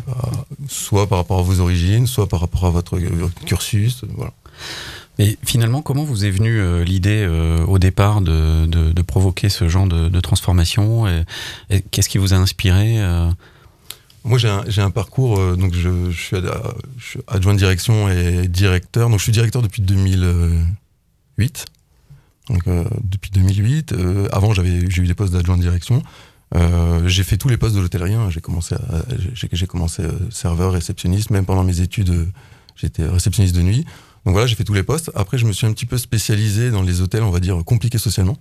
soit 0.68 1.08
par 1.08 1.20
rapport 1.20 1.40
à 1.40 1.42
vos 1.42 1.62
origines, 1.62 2.06
soit 2.06 2.28
par 2.28 2.42
rapport 2.42 2.66
à 2.66 2.70
votre 2.70 3.00
cursus, 3.46 4.02
voilà. 4.14 4.34
Mais 5.18 5.38
finalement, 5.46 5.82
comment 5.82 6.04
vous 6.04 6.26
est 6.26 6.32
venue 6.32 6.84
l'idée 6.84 7.26
au 7.66 7.80
départ 7.80 8.20
de, 8.20 8.66
de, 8.66 8.92
de, 8.92 9.02
provoquer 9.02 9.48
ce 9.48 9.70
genre 9.70 9.88
de, 9.88 10.10
de 10.10 10.20
transformation 10.20 11.08
et, 11.08 11.82
Qu'est-ce 11.92 12.10
qui 12.10 12.18
vous 12.18 12.34
a 12.34 12.36
inspiré 12.36 12.98
Moi, 14.26 14.38
j'ai 14.38 14.50
un, 14.50 14.66
un, 14.80 14.92
parcours, 14.92 15.40
donc 15.56 15.74
je, 15.74 16.12
je, 16.12 16.22
suis 16.22 16.36
adjoint 17.28 17.54
de 17.54 17.60
direction 17.60 18.10
et 18.10 18.50
directeur. 18.50 19.10
Donc, 19.10 19.20
je 19.20 19.24
suis 19.24 19.32
directeur 19.32 19.62
depuis 19.62 19.82
2008. 19.82 21.66
Donc, 22.50 22.68
euh, 22.68 22.84
depuis 23.04 23.32
2008. 23.32 23.94
Euh, 23.94 24.28
avant, 24.32 24.54
j'avais, 24.54 24.90
j'ai 24.90 25.02
eu 25.02 25.08
des 25.08 25.14
postes 25.14 25.34
d'adjoint 25.34 25.58
de 25.58 25.62
direction. 25.62 26.04
Euh, 26.56 27.08
j'ai 27.08 27.24
fait 27.24 27.38
tous 27.38 27.50
les 27.50 27.58
postes 27.58 27.76
de 27.76 27.82
l'hôtellerie. 27.82 28.14
Hein. 28.14 28.30
J'ai 28.30 28.42
commencé, 28.42 28.76
j'ai, 29.34 29.68
commencé 29.68 30.04
serveur, 30.30 30.74
réceptionniste. 30.74 31.32
Même 31.32 31.46
pendant 31.46 31.64
mes 31.64 31.82
études, 31.82 32.30
j'étais 32.76 33.06
réceptionniste 33.06 33.56
de 33.56 33.62
nuit. 33.62 33.86
Donc 34.26 34.34
voilà, 34.34 34.48
j'ai 34.48 34.56
fait 34.56 34.64
tous 34.64 34.74
les 34.74 34.84
postes. 34.84 35.12
Après, 35.16 35.38
je 35.38 35.46
me 35.46 35.52
suis 35.52 35.68
un 35.68 35.74
petit 35.74 35.86
peu 35.86 35.98
spécialisé 35.98 36.72
dans 36.72 36.82
les 36.82 37.02
hôtels, 37.02 37.24
on 37.24 37.32
va 37.32 37.40
dire, 37.40 37.64
compliqués 37.64 37.98
socialement. 37.98 38.38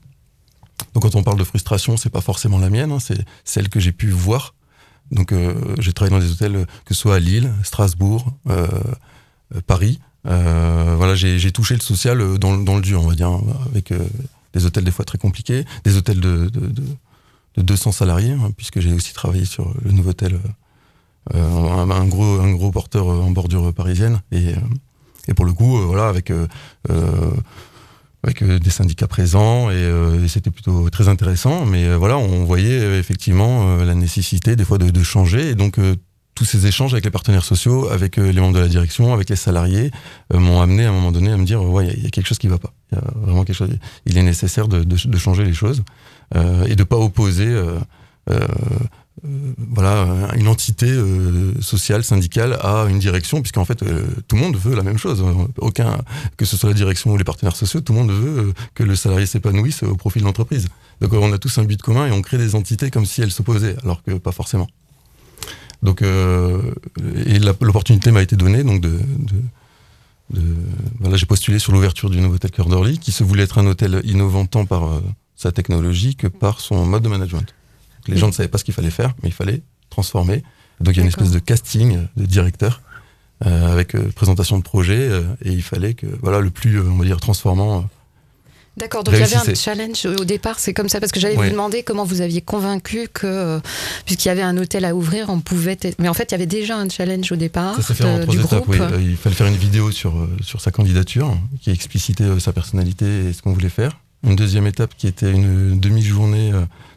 Donc 0.93 1.03
quand 1.03 1.15
on 1.15 1.23
parle 1.23 1.39
de 1.39 1.45
frustration, 1.45 1.97
c'est 1.97 2.11
pas 2.11 2.21
forcément 2.21 2.59
la 2.59 2.69
mienne, 2.69 2.91
hein, 2.91 2.99
c'est 2.99 3.19
celle 3.45 3.69
que 3.69 3.81
j'ai 3.81 3.93
pu 3.93 4.09
voir. 4.11 4.55
Donc 5.11 5.33
j'ai 5.79 5.93
travaillé 5.93 6.19
dans 6.19 6.25
des 6.25 6.33
hôtels 6.33 6.67
que 6.85 6.95
ce 6.95 7.01
soit 7.01 7.17
à 7.17 7.19
Lille, 7.21 7.53
Strasbourg, 7.63 8.33
Paris. 9.67 10.01
Euh, 10.27 10.95
voilà, 10.97 11.15
j'ai 11.15 11.53
touché 11.53 11.75
le 11.75 11.81
social 11.81 12.21
euh, 12.21 12.39
dans, 12.39 12.57
dans, 12.57 12.77
le 12.77 12.83
dur, 12.83 13.03
on 13.03 13.09
va 13.09 13.15
dire, 13.15 13.39
avec 13.67 13.93
euh, 13.93 13.99
des 14.55 14.65
hôtels 14.65 14.85
des 14.85 14.91
fois 14.91 15.05
très 15.05 15.19
compliqués, 15.19 15.65
des 15.85 15.97
hôtels 15.97 16.21
de, 16.21 16.49
de, 16.49 16.67
de, 16.67 16.83
de 17.57 17.63
200 17.63 17.93
salariés, 17.93 18.33
hein, 18.33 18.51
puisque 18.57 18.81
j'ai 18.81 18.93
aussi 18.93 19.13
travaillé 19.13 19.45
sur 19.45 19.75
le 19.85 19.93
nouveau 19.93 20.11
hôtel, 20.11 20.39
un, 21.33 21.91
un, 21.91 22.07
gros, 22.07 22.41
un 22.41 22.53
gros 22.53 22.71
porteur 22.71 23.07
en 23.07 23.31
bordure 23.31 23.73
parisienne. 23.73 24.21
Et, 24.33 24.55
et 25.29 25.35
pour 25.35 25.45
le 25.45 25.53
coup, 25.53 25.79
voilà, 25.79 26.09
avec 26.09 26.31
avec 28.23 28.43
des 28.43 28.71
syndicats 28.71 29.07
présents 29.07 29.71
et, 29.71 29.91
et 30.23 30.29
c'était 30.29 30.51
plutôt 30.51 30.89
très 30.91 31.09
intéressant. 31.09 31.65
Mais 31.65 31.95
voilà, 31.95 32.19
on 32.19 32.45
voyait 32.45 32.99
effectivement 32.99 33.77
la 33.77 33.95
nécessité 33.95 34.55
des 34.57 34.65
fois 34.65 34.77
de 34.77 35.03
changer 35.03 35.49
et 35.51 35.55
donc 35.55 35.79
tous 36.35 36.45
ces 36.45 36.67
échanges 36.67 36.93
avec 36.93 37.05
les 37.05 37.11
partenaires 37.11 37.45
sociaux, 37.45 37.89
avec 37.89 38.17
les 38.17 38.41
membres 38.41 38.55
de 38.55 38.61
la 38.61 38.69
direction, 38.69 39.13
avec 39.13 39.31
les 39.31 39.37
salariés, 39.37 39.91
m'ont 40.33 40.61
amené 40.61 40.85
à 40.85 40.91
un 40.91 40.93
moment 40.93 41.13
donné 41.13 41.31
à 41.31 41.37
me 41.37 41.45
dire 41.45 41.63
ouais, 41.63 41.93
il 41.97 42.03
y, 42.03 42.07
a 42.07 42.11
quelque 42.11 42.27
chose 42.27 42.39
qui 42.39 42.49
va 42.49 42.59
pas. 42.59 42.73
Il 42.93 42.97
y 42.97 42.99
a 42.99 43.05
vraiment 43.15 43.45
quelque 43.45 43.57
chose. 43.57 43.71
Il 44.07 44.19
est 44.19 44.23
nécessaire 44.23 44.69
de, 44.69 44.83
de, 44.83 44.97
de 44.97 45.19
changer 45.19 45.45
les 45.45 45.55
choses 45.55 45.83
euh, 46.35 46.67
et 46.67 46.77
de 46.77 46.85
pas 46.85 46.97
opposer. 46.97 47.47
Euh, 47.47 47.79
euh, 49.25 49.55
voilà, 49.71 50.31
une 50.35 50.49
entité 50.49 50.87
euh, 50.87 51.53
sociale, 51.61 52.05
syndicale 52.05 52.59
à 52.61 52.87
une 52.91 52.99
direction, 52.99 53.41
puisqu'en 53.41 53.65
fait, 53.65 53.83
euh, 53.83 54.07
tout 54.29 54.37
le 54.37 54.43
monde 54.43 54.57
veut 54.57 54.75
la 54.75 54.83
même 54.83 54.99
chose. 54.99 55.25
Aucun, 55.59 55.99
que 56.37 56.45
ce 56.45 56.57
soit 56.57 56.69
la 56.69 56.75
direction 56.75 57.13
ou 57.13 57.17
les 57.17 57.25
partenaires 57.25 57.57
sociaux, 57.57 57.81
tout 57.81 57.93
le 57.93 58.01
monde 58.01 58.11
veut 58.11 58.53
que 58.75 58.83
le 58.83 58.97
salarié 58.97 59.27
s'épanouisse 59.27 59.83
au 59.83 59.97
profit 59.97 60.19
de 60.19 60.25
l'entreprise. 60.25 60.69
Donc 61.01 61.13
on 61.13 61.33
a 61.33 61.39
tous 61.39 61.57
un 61.59 61.65
but 61.65 61.81
commun 61.81 62.07
et 62.07 62.13
on 62.13 62.23
crée 62.23 62.39
des 62.39 62.55
entités 62.55 62.91
comme 62.91 63.07
si 63.07 63.23
elles 63.23 63.33
s'opposaient, 63.33 63.77
alors 63.83 64.03
que 64.03 64.13
pas 64.13 64.33
forcément. 64.33 64.69
Donc, 65.85 66.03
et 66.03 67.39
l'opportunité 67.39 68.11
m'a 68.11 68.23
été 68.23 68.37
donnée 68.37 68.65
donc 68.65 68.81
de, 68.81 68.89
de, 68.89 70.41
de 70.41 70.43
voilà, 70.99 71.17
j'ai 71.17 71.27
postulé 71.27 71.59
sur 71.59 71.73
l'ouverture 71.73 72.09
du 72.11 72.21
nouveau 72.21 72.37
hôtel 72.37 72.51
Cœur 72.51 72.69
d'Orly, 72.69 72.99
qui 72.99 73.13
se 73.13 73.23
voulait 73.23 73.45
être 73.45 73.59
un 73.59 73.67
hôtel 73.67 74.01
innovant 74.05 74.47
tant 74.47 74.65
par 74.65 75.03
sa 75.37 75.53
technologie 75.53 76.17
que 76.17 76.27
par 76.27 76.61
son 76.61 76.87
mode 76.87 77.03
de 77.03 77.09
management. 77.09 77.55
Les 78.07 78.17
gens 78.17 78.27
ne 78.27 78.33
savaient 78.33 78.49
pas 78.49 78.59
ce 78.59 78.65
qu'il 78.65 78.75
fallait 78.75 78.91
faire, 78.91 79.15
mais 79.23 79.29
il 79.29 79.35
fallait 79.35 79.63
transformer. 79.91 80.43
Donc 80.81 80.95
il 80.95 80.97
y 80.97 81.01
a 81.01 81.03
une 81.03 81.09
espèce 81.09 81.31
de 81.31 81.39
casting 81.39 82.01
de 82.17 82.27
directeur 82.27 82.83
euh, 83.47 83.73
avec 83.73 83.95
euh, 83.95 84.11
présentation 84.15 84.59
de 84.59 84.63
projet 84.63 84.99
euh, 84.99 85.23
et 85.43 85.51
il 85.51 85.63
fallait 85.63 85.95
que 85.95 86.07
voilà 86.23 86.41
le 86.41 86.51
plus 86.51 86.81
on 86.81 86.97
va 86.97 87.05
dire 87.05 87.21
transformant. 87.21 87.89
D'accord, 88.77 89.05
donc 89.05 89.15
il 89.15 89.21
y 89.21 89.23
avait 89.23 89.37
un 89.37 89.55
challenge 89.55 90.07
au 90.07 90.25
départ, 90.25 90.59
c'est 90.59 90.75
comme 90.75 90.89
ça, 90.89 90.99
parce 90.99 91.13
que 91.13 91.21
j'allais 91.21 91.37
vous 91.37 91.49
demander 91.49 91.83
comment 91.83 92.05
vous 92.05 92.21
aviez 92.21 92.41
convaincu 92.41 93.09
que, 93.13 93.61
puisqu'il 94.05 94.29
y 94.29 94.31
avait 94.31 94.43
un 94.43 94.57
hôtel 94.57 94.85
à 94.85 94.95
ouvrir, 94.95 95.31
on 95.31 95.41
pouvait. 95.41 95.79
Mais 95.99 96.09
en 96.09 96.15
fait, 96.15 96.31
il 96.31 96.33
y 96.33 96.35
avait 96.35 96.47
déjà 96.47 96.77
un 96.77 96.89
challenge 96.89 97.31
au 97.31 97.37
départ. 97.37 97.77
Ça 97.77 97.83
s'est 97.83 97.95
fait 97.95 98.05
en 98.05 98.21
trois 98.21 98.35
étapes, 98.35 98.65
oui. 98.69 98.79
Il 99.01 99.17
fallait 99.17 99.37
faire 99.37 99.47
une 99.47 99.57
vidéo 99.57 99.91
sur, 99.91 100.15
sur 100.43 100.61
sa 100.61 100.71
candidature 100.71 101.37
qui 101.61 101.71
explicitait 101.71 102.41
sa 102.41 102.53
personnalité 102.53 103.29
et 103.29 103.33
ce 103.33 103.43
qu'on 103.43 103.53
voulait 103.53 103.69
faire. 103.69 104.01
Une 104.27 104.37
deuxième 104.37 104.67
étape 104.67 104.95
qui 104.97 105.07
était 105.07 105.31
une 105.31 105.79
demi-journée 105.79 106.53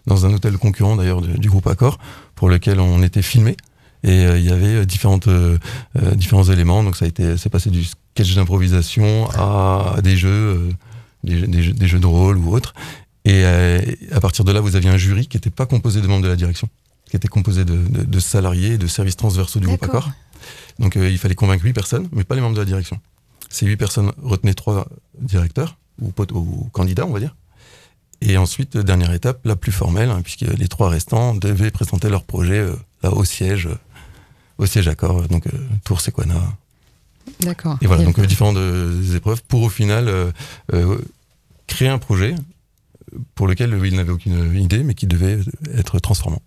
dans 0.08 0.26
un 0.26 0.34
hôtel 0.34 0.58
concurrent 0.58 0.96
d'ailleurs 0.96 1.22
du 1.22 1.50
groupe 1.50 1.68
Accor, 1.68 2.00
pour 2.36 2.50
lequel 2.50 2.80
on 2.80 3.04
était 3.04 3.22
filmé. 3.22 3.56
Et 4.04 4.26
euh, 4.26 4.40
il 4.40 4.46
y 4.46 4.52
avait 4.52 4.86
différentes, 4.86 5.28
euh, 5.28 5.58
euh, 6.02 6.16
différents 6.16 6.46
éléments. 6.46 6.84
Donc 6.84 6.96
ça 6.96 7.06
a 7.06 7.08
été, 7.08 7.38
c'est 7.38 7.50
passé 7.50 7.70
du 7.70 7.84
sketch 7.84 8.36
d'improvisation 8.36 9.30
à, 9.32 9.98
des 10.02 10.16
jeux, 10.16 10.70
des, 11.28 11.74
des, 11.74 11.88
jeux, 11.88 12.00
de 12.00 12.06
rôle 12.06 12.38
ou 12.38 12.54
autres. 12.54 12.74
Et 13.26 13.44
à 14.12 14.20
partir 14.22 14.46
de 14.46 14.52
là, 14.52 14.62
vous 14.62 14.76
aviez 14.76 14.90
un 14.90 14.98
jury 14.98 15.28
qui 15.28 15.36
n'était 15.38 15.50
pas 15.50 15.66
composé 15.66 16.02
de 16.02 16.08
membres 16.08 16.24
de 16.24 16.30
la 16.30 16.38
direction, 16.38 16.70
qui 17.10 17.18
était 17.18 17.28
composé 17.28 17.66
de, 17.66 17.76
de, 17.76 18.04
de 18.04 18.20
salariés, 18.20 18.78
de 18.78 18.88
services 18.88 19.18
transversaux 19.18 19.60
du 19.60 19.68
groupe 19.68 19.84
Accor. 19.84 20.10
Donc 20.80 20.96
il 20.96 21.18
fallait 21.18 21.36
convaincre 21.36 21.66
huit 21.66 21.74
personnes, 21.74 22.08
mais 22.14 22.24
pas 22.24 22.36
les 22.36 22.42
membres 22.42 22.56
de 22.56 22.62
la 22.62 22.66
direction. 22.66 23.00
Ces 23.50 23.66
huit 23.66 23.78
personnes 23.78 24.12
retenaient 24.24 24.54
trois 24.54 24.88
directeurs 25.20 25.78
ou, 26.02 26.14
ou 26.34 26.70
candidats, 26.72 27.06
on 27.06 27.12
va 27.12 27.20
dire. 27.20 27.36
Et 28.22 28.38
ensuite, 28.38 28.78
dernière 28.78 29.14
étape, 29.14 29.42
la 29.46 29.56
plus 29.56 29.72
formelle, 29.72 30.10
hein, 30.10 30.22
puisque 30.24 30.42
les 30.42 30.68
trois 30.68 30.90
restants 30.90 31.36
devaient 31.36 31.72
présenter 31.72 32.10
leur 32.10 32.24
projet 32.24 32.60
euh, 32.60 32.76
là, 33.04 33.12
au 33.14 33.24
siège, 33.24 33.68
euh, 33.68 33.78
au 34.58 34.66
siège 34.66 34.88
accord, 34.88 35.28
donc 35.28 35.48
euh, 35.48 35.52
Tour 35.84 36.02
Sequana. 36.02 36.42
D'accord. 37.42 37.78
Et 37.82 37.88
voilà, 37.88 38.04
donc 38.04 38.20
différentes 38.22 38.58
épreuves 39.14 39.44
pour 39.48 39.62
au 39.62 39.70
final 39.70 40.10
créer 41.68 41.90
un 41.90 42.00
projet 42.00 42.36
pour 43.36 43.48
lequel 43.48 43.80
il 43.84 43.96
n'avait 43.96 44.12
aucune 44.12 44.56
idée, 44.56 44.84
mais 44.84 44.94
qui 44.94 45.08
devait 45.08 45.40
être 45.76 46.00
transformant. 46.00 46.42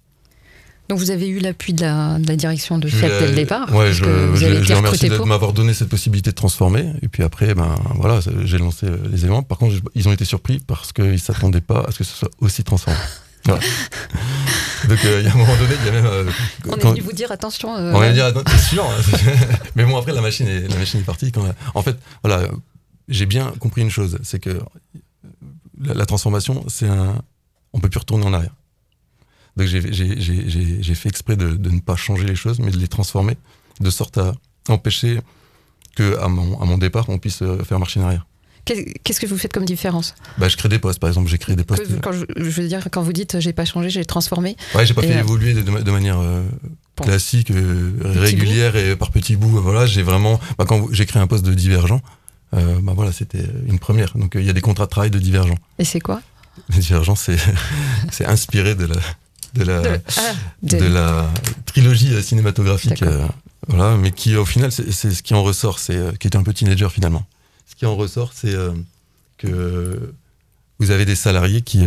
Donc 0.90 0.98
vous 0.98 1.12
avez 1.12 1.28
eu 1.28 1.38
l'appui 1.38 1.72
de 1.72 1.82
la, 1.82 2.18
direction 2.18 2.76
de 2.76 2.88
Fiat 2.88 3.20
dès 3.20 3.28
le 3.28 3.34
départ. 3.36 3.72
Ouais, 3.72 3.92
je, 3.92 4.04
je, 4.34 4.72
remercie 4.74 5.08
de 5.08 5.16
m'avoir 5.18 5.52
donné 5.52 5.72
cette 5.72 5.88
possibilité 5.88 6.30
de 6.30 6.34
transformer. 6.34 6.92
Et 7.00 7.06
puis 7.06 7.22
après, 7.22 7.54
ben 7.54 7.76
voilà, 7.94 8.18
j'ai 8.44 8.58
lancé 8.58 8.86
les 9.08 9.20
éléments. 9.20 9.44
Par 9.44 9.56
contre, 9.56 9.76
ils 9.94 10.08
ont 10.08 10.12
été 10.12 10.24
surpris 10.24 10.58
parce 10.58 10.92
qu'ils 10.92 11.20
s'attendaient 11.20 11.60
pas 11.60 11.84
à 11.86 11.92
ce 11.92 11.98
que 11.98 12.04
ce 12.04 12.16
soit 12.16 12.30
aussi 12.40 12.64
transformant. 12.64 12.98
Voilà. 13.46 13.62
Donc 14.86 15.02
euh, 15.06 15.20
il 15.20 15.26
y 15.26 15.28
a 15.30 15.32
un 15.32 15.38
moment 15.38 15.56
donné, 15.56 15.74
il 15.80 15.86
y 15.86 15.88
a 15.88 15.92
même. 15.92 16.04
Euh, 16.04 16.30
on 16.68 16.76
quand, 16.76 16.90
a 16.90 16.92
dû 16.92 17.00
vous 17.00 17.12
dire 17.12 17.32
attention. 17.32 17.74
Euh, 17.74 17.94
on 17.94 18.00
a 18.02 18.08
dû 18.08 18.14
dire 18.14 18.26
attention, 18.26 18.52
c'est 18.52 18.74
sûr. 18.74 18.84
Hein, 18.84 19.46
mais 19.76 19.84
bon, 19.86 19.96
après 19.96 20.12
la 20.12 20.20
machine 20.20 20.46
est 20.46 20.68
la 20.68 20.76
machine 20.76 21.00
est 21.00 21.04
partie. 21.04 21.32
Quand, 21.32 21.46
en 21.74 21.82
fait, 21.82 21.96
voilà, 22.22 22.48
j'ai 23.08 23.24
bien 23.24 23.50
compris 23.58 23.80
une 23.80 23.90
chose, 23.90 24.18
c'est 24.22 24.40
que 24.40 24.60
la, 25.80 25.94
la 25.94 26.06
transformation, 26.06 26.64
c'est 26.68 26.88
un, 26.88 27.22
on 27.72 27.80
peut 27.80 27.88
plus 27.88 27.98
retourner 27.98 28.26
en 28.26 28.32
arrière. 28.32 28.54
Donc 29.56 29.66
j'ai 29.66 30.94
fait 30.94 31.08
exprès 31.08 31.36
de, 31.36 31.56
ne 31.56 31.80
pas 31.80 31.96
changer 31.96 32.24
les 32.24 32.34
choses, 32.34 32.60
mais 32.60 32.70
de 32.70 32.78
les 32.78 32.88
transformer, 32.88 33.36
de 33.80 33.90
sorte 33.90 34.18
à 34.18 34.32
empêcher 34.68 35.20
que 35.96 36.18
à 36.18 36.28
mon, 36.28 36.60
à 36.60 36.64
mon 36.64 36.78
départ, 36.78 37.08
on 37.08 37.18
puisse 37.18 37.42
euh, 37.42 37.62
faire 37.64 37.78
marcher 37.78 38.00
en 38.00 38.04
arrière. 38.04 38.26
Qu'est-ce 38.64 39.18
que 39.18 39.26
vous 39.26 39.38
faites 39.38 39.52
comme 39.52 39.64
différence? 39.64 40.14
Bah, 40.38 40.48
Je 40.48 40.56
crée 40.56 40.68
des 40.68 40.78
postes, 40.78 41.00
par 41.00 41.08
exemple. 41.08 41.28
J'ai 41.28 41.38
créé 41.38 41.56
des 41.56 41.64
postes. 41.64 41.82
quand 42.00 42.12
je, 42.12 42.24
veux 42.36 42.68
dire, 42.68 42.86
quand 42.92 43.02
vous 43.02 43.12
dites 43.12 43.40
j'ai 43.40 43.52
pas 43.52 43.64
changé, 43.64 43.90
j'ai 43.90 44.04
transformé. 44.04 44.56
Ouais, 44.74 44.86
j'ai 44.86 44.94
pas 44.94 45.02
fait 45.02 45.16
euh, 45.16 45.20
évoluer 45.20 45.54
de, 45.54 45.62
de 45.62 45.90
manière 45.90 46.20
euh, 46.20 46.42
classique, 46.94 47.50
régulière 48.04 48.76
et 48.76 48.94
par 48.94 49.10
petits 49.10 49.34
bouts. 49.34 49.60
Voilà, 49.60 49.86
j'ai 49.86 50.02
vraiment. 50.02 50.38
Bah, 50.58 50.66
quand 50.68 50.86
j'ai 50.92 51.06
créé 51.06 51.20
un 51.20 51.26
poste 51.26 51.44
de 51.44 51.54
divergent, 51.54 52.00
bah 52.52 52.92
voilà, 52.94 53.12
c'était 53.12 53.44
une 53.66 53.78
première. 53.78 54.16
Donc 54.16 54.32
il 54.34 54.44
y 54.44 54.50
a 54.50 54.52
des 54.52 54.60
contrats 54.60 54.86
de 54.86 54.90
travail 54.90 55.10
de 55.10 55.18
divergent. 55.18 55.56
Et 55.78 55.84
c'est 55.84 56.00
quoi? 56.00 56.20
Le 56.68 56.80
divergent, 56.80 57.14
c'est 58.10 58.26
inspiré 58.26 58.74
de 58.74 58.86
la, 58.86 58.96
de 59.54 59.64
la, 59.64 59.82
ah, 60.16 60.32
de... 60.62 60.84
la 60.84 61.30
trilogie 61.66 62.14
euh, 62.14 62.22
cinématographique. 62.22 63.02
Euh, 63.02 63.26
voilà, 63.68 63.96
mais 63.96 64.10
qui 64.10 64.36
au 64.36 64.44
final, 64.44 64.72
c'est 64.72 64.92
ce 64.92 65.22
qui 65.22 65.34
en 65.34 65.42
ressort, 65.42 65.78
c'est 65.78 65.96
euh, 65.96 66.12
qui 66.12 66.26
était 66.26 66.36
un 66.36 66.42
peu 66.42 66.52
teenager 66.52 66.88
finalement. 66.88 67.24
Ce 67.66 67.74
qui 67.74 67.86
en 67.86 67.96
ressort, 67.96 68.32
c'est 68.34 68.54
que 69.38 70.12
vous 70.78 70.90
avez 70.90 71.04
des 71.04 71.14
salariés 71.14 71.62
qui, 71.62 71.86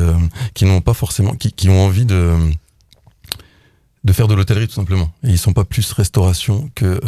qui 0.53 0.65
n'ont 0.65 0.81
pas 0.81 0.93
forcément, 0.93 1.35
qui, 1.35 1.51
qui, 1.51 1.69
ont 1.69 1.85
envie 1.85 2.05
de 2.05 2.35
de 4.03 4.13
faire 4.13 4.27
de 4.27 4.33
l'hôtellerie 4.33 4.67
tout 4.67 4.73
simplement. 4.73 5.11
Et 5.23 5.29
ils 5.29 5.37
sont 5.37 5.53
pas 5.53 5.65
plus 5.65 5.91
restauration 5.91 6.71
que 6.73 6.99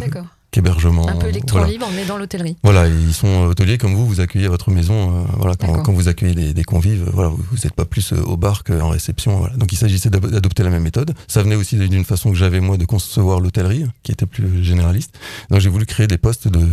D'accord 0.00 0.26
hébergement. 0.56 1.08
Un 1.08 1.16
peu 1.16 1.28
électron 1.28 1.64
libre, 1.64 1.88
mais 1.94 2.04
dans 2.04 2.16
l'hôtellerie. 2.16 2.56
Voilà, 2.62 2.86
ils 2.88 3.14
sont 3.14 3.46
hôteliers 3.46 3.78
comme 3.78 3.94
vous, 3.94 4.06
vous 4.06 4.20
accueillez 4.20 4.46
à 4.46 4.48
votre 4.48 4.70
maison. 4.70 4.94
Euh, 4.94 5.24
voilà, 5.38 5.56
quand, 5.56 5.92
vous 5.92 6.08
accueillez 6.08 6.52
des, 6.52 6.64
convives, 6.64 7.08
voilà, 7.12 7.30
vous 7.30 7.56
n'êtes 7.62 7.74
pas 7.74 7.84
plus 7.84 8.12
euh, 8.12 8.22
au 8.22 8.36
bar 8.36 8.64
qu'en 8.64 8.88
réception. 8.88 9.38
Voilà. 9.38 9.56
Donc 9.56 9.72
il 9.72 9.76
s'agissait 9.76 10.10
d'adopter 10.10 10.62
la 10.62 10.70
même 10.70 10.82
méthode. 10.82 11.14
Ça 11.28 11.42
venait 11.42 11.56
aussi 11.56 11.76
d'une 11.76 12.04
façon 12.04 12.30
que 12.30 12.36
j'avais 12.36 12.60
moi 12.60 12.76
de 12.76 12.84
concevoir 12.84 13.40
l'hôtellerie, 13.40 13.84
qui 14.02 14.12
était 14.12 14.26
plus 14.26 14.62
généraliste. 14.62 15.18
Donc 15.50 15.60
j'ai 15.60 15.68
voulu 15.68 15.86
créer 15.86 16.06
des 16.06 16.18
postes 16.18 16.48
de, 16.48 16.66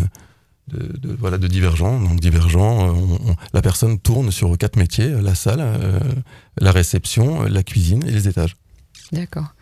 de, 0.74 1.16
voilà 1.20 1.38
de 1.38 1.48
divergents. 1.48 2.00
Donc 2.00 2.20
divergents, 2.20 2.90
euh, 2.90 3.34
la 3.54 3.62
personne 3.62 4.00
tourne 4.00 4.32
sur 4.32 4.58
quatre 4.58 4.78
métiers 4.78 5.10
la 5.10 5.36
salle, 5.36 5.64
la 6.60 6.72
réception, 6.72 7.44
la 7.44 7.64
cuisine 7.64 8.04
et 8.08 8.12
les 8.12 8.28
étages. 8.28 8.56
D'accord. 9.12 9.54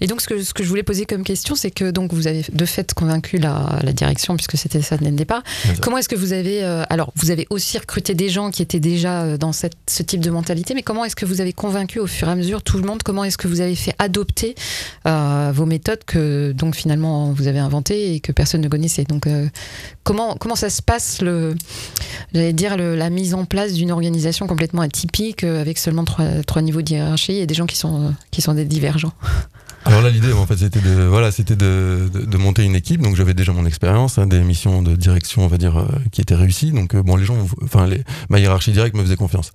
Et 0.00 0.06
donc, 0.06 0.20
ce 0.20 0.28
que, 0.28 0.42
ce 0.42 0.54
que 0.54 0.62
je 0.62 0.68
voulais 0.68 0.82
poser 0.82 1.06
comme 1.06 1.24
question, 1.24 1.54
c'est 1.54 1.70
que 1.70 1.90
donc 1.90 2.12
vous 2.12 2.26
avez 2.26 2.44
de 2.52 2.64
fait 2.64 2.92
convaincu 2.94 3.38
la, 3.38 3.78
la 3.82 3.92
direction, 3.92 4.36
puisque 4.36 4.56
c'était 4.56 4.82
ça 4.82 4.96
dès 4.96 5.10
le 5.10 5.16
départ. 5.16 5.42
Comment 5.80 5.98
est-ce 5.98 6.08
que 6.08 6.16
vous 6.16 6.32
avez. 6.32 6.62
Euh, 6.64 6.84
alors, 6.90 7.12
vous 7.16 7.30
avez 7.30 7.46
aussi 7.50 7.78
recruté 7.78 8.14
des 8.14 8.28
gens 8.28 8.50
qui 8.50 8.62
étaient 8.62 8.80
déjà 8.80 9.22
euh, 9.22 9.36
dans 9.36 9.52
cette, 9.52 9.76
ce 9.88 10.02
type 10.02 10.20
de 10.20 10.30
mentalité, 10.30 10.74
mais 10.74 10.82
comment 10.82 11.04
est-ce 11.04 11.16
que 11.16 11.26
vous 11.26 11.40
avez 11.40 11.52
convaincu 11.52 11.98
au 11.98 12.06
fur 12.06 12.28
et 12.28 12.30
à 12.30 12.36
mesure 12.36 12.62
tout 12.62 12.78
le 12.78 12.84
monde? 12.84 13.02
Comment 13.02 13.24
est-ce 13.24 13.38
que 13.38 13.48
vous 13.48 13.60
avez 13.60 13.74
fait 13.74 13.94
adopter 13.98 14.54
euh, 15.06 15.52
vos 15.54 15.66
méthodes 15.66 16.04
que 16.04 16.52
donc 16.52 16.74
finalement 16.74 17.32
vous 17.32 17.46
avez 17.48 17.58
inventées 17.58 18.14
et 18.14 18.20
que 18.20 18.32
personne 18.32 18.60
ne 18.60 18.68
connaissait? 18.68 19.04
Donc, 19.04 19.28
comment, 20.02 20.36
comment 20.36 20.56
ça 20.56 20.70
se 20.70 20.82
passe, 20.82 21.22
le, 21.22 21.54
j'allais 22.32 22.52
dire, 22.52 22.76
le, 22.76 22.94
la 22.96 23.10
mise 23.10 23.34
en 23.34 23.44
place 23.44 23.72
d'une 23.72 23.90
organisation 23.90 24.46
complètement 24.46 24.82
atypique 24.82 25.44
avec 25.44 25.78
seulement 25.78 26.04
trois, 26.04 26.42
trois 26.46 26.62
niveaux 26.62 26.82
de 26.82 26.90
hiérarchie 26.90 27.36
et 27.36 27.46
des 27.46 27.54
gens 27.54 27.66
qui 27.66 27.76
sont, 27.76 28.14
qui 28.30 28.42
sont 28.42 28.54
des 28.54 28.64
divers 28.64 28.98
alors 29.84 30.00
là, 30.00 30.10
l'idée, 30.10 30.32
en 30.32 30.46
fait, 30.46 30.56
c'était 30.56 30.80
de, 30.80 31.02
voilà, 31.02 31.30
c'était 31.30 31.56
de, 31.56 32.08
de, 32.12 32.36
monter 32.38 32.64
une 32.64 32.74
équipe. 32.74 33.02
Donc, 33.02 33.16
j'avais 33.16 33.34
déjà 33.34 33.52
mon 33.52 33.66
expérience, 33.66 34.18
hein, 34.18 34.26
des 34.26 34.40
missions 34.40 34.82
de 34.82 34.96
direction, 34.96 35.44
on 35.44 35.46
va 35.46 35.58
dire, 35.58 35.76
euh, 35.76 35.86
qui 36.10 36.22
étaient 36.22 36.34
réussies. 36.34 36.72
Donc, 36.72 36.94
euh, 36.94 37.02
bon, 37.02 37.16
les 37.16 37.24
gens, 37.24 37.36
enfin, 37.62 37.86
les, 37.86 38.02
ma 38.30 38.38
hiérarchie 38.38 38.72
directe 38.72 38.96
me 38.96 39.02
faisait 39.02 39.16
confiance. 39.16 39.52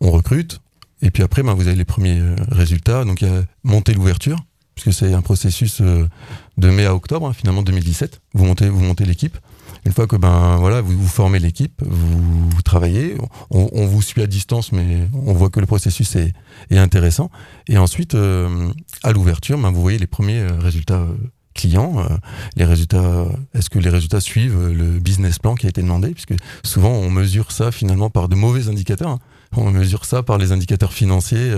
On 0.00 0.10
recrute, 0.10 0.60
et 1.00 1.10
puis 1.10 1.22
après, 1.22 1.42
ben, 1.42 1.54
vous 1.54 1.66
avez 1.66 1.76
les 1.76 1.86
premiers 1.86 2.20
euh, 2.20 2.36
résultats. 2.50 3.04
Donc, 3.04 3.22
il 3.22 3.28
y 3.28 3.30
a 3.30 3.42
monter 3.64 3.94
l'ouverture, 3.94 4.44
puisque 4.78 4.96
c'est 4.96 5.12
un 5.12 5.22
processus 5.22 5.80
de 5.80 6.70
mai 6.70 6.86
à 6.86 6.94
octobre, 6.94 7.26
hein, 7.26 7.32
finalement 7.32 7.62
2017. 7.62 8.20
Vous 8.34 8.44
montez, 8.44 8.68
vous 8.68 8.80
montez 8.80 9.04
l'équipe. 9.04 9.36
Une 9.84 9.92
fois 9.92 10.06
que 10.06 10.16
ben 10.16 10.56
voilà, 10.56 10.80
vous, 10.80 11.06
formez 11.06 11.38
l'équipe, 11.38 11.82
vous, 11.84 12.62
travaillez, 12.62 13.16
on, 13.50 13.86
vous 13.86 14.02
suit 14.02 14.22
à 14.22 14.26
distance, 14.26 14.72
mais 14.72 15.08
on 15.14 15.32
voit 15.32 15.50
que 15.50 15.60
le 15.60 15.66
processus 15.66 16.16
est, 16.16 16.32
intéressant. 16.70 17.30
Et 17.68 17.78
ensuite, 17.78 18.14
euh, 18.14 18.70
à 19.02 19.12
l'ouverture, 19.12 19.58
ben, 19.58 19.70
vous 19.70 19.80
voyez 19.80 19.98
les 19.98 20.06
premiers 20.06 20.40
euh, 20.40 20.58
résultats 20.58 21.00
euh, 21.00 21.14
clients, 21.54 22.06
les 22.54 22.64
résultats, 22.64 23.26
est-ce 23.52 23.68
que 23.68 23.80
les 23.80 23.90
résultats 23.90 24.20
suivent 24.20 24.68
le 24.68 25.00
business 25.00 25.40
plan 25.40 25.56
qui 25.56 25.66
a 25.66 25.68
été 25.68 25.82
demandé? 25.82 26.10
Puisque 26.10 26.34
souvent 26.62 26.90
on 26.90 27.10
mesure 27.10 27.50
ça 27.50 27.72
finalement 27.72 28.10
par 28.10 28.28
de 28.28 28.36
mauvais 28.36 28.68
indicateurs. 28.68 29.08
Hein. 29.08 29.18
On 29.56 29.72
mesure 29.72 30.04
ça 30.04 30.22
par 30.22 30.38
les 30.38 30.52
indicateurs 30.52 30.92
financiers 30.92 31.52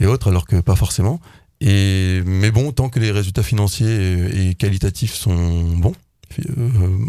et 0.00 0.06
autres, 0.06 0.30
alors 0.30 0.46
que 0.46 0.56
pas 0.56 0.74
forcément. 0.74 1.20
Et, 1.60 2.22
mais 2.24 2.50
bon, 2.50 2.72
tant 2.72 2.88
que 2.88 2.98
les 2.98 3.10
résultats 3.10 3.42
financiers 3.42 4.48
et, 4.48 4.54
qualitatifs 4.54 5.14
sont 5.14 5.76
bons, 5.76 5.94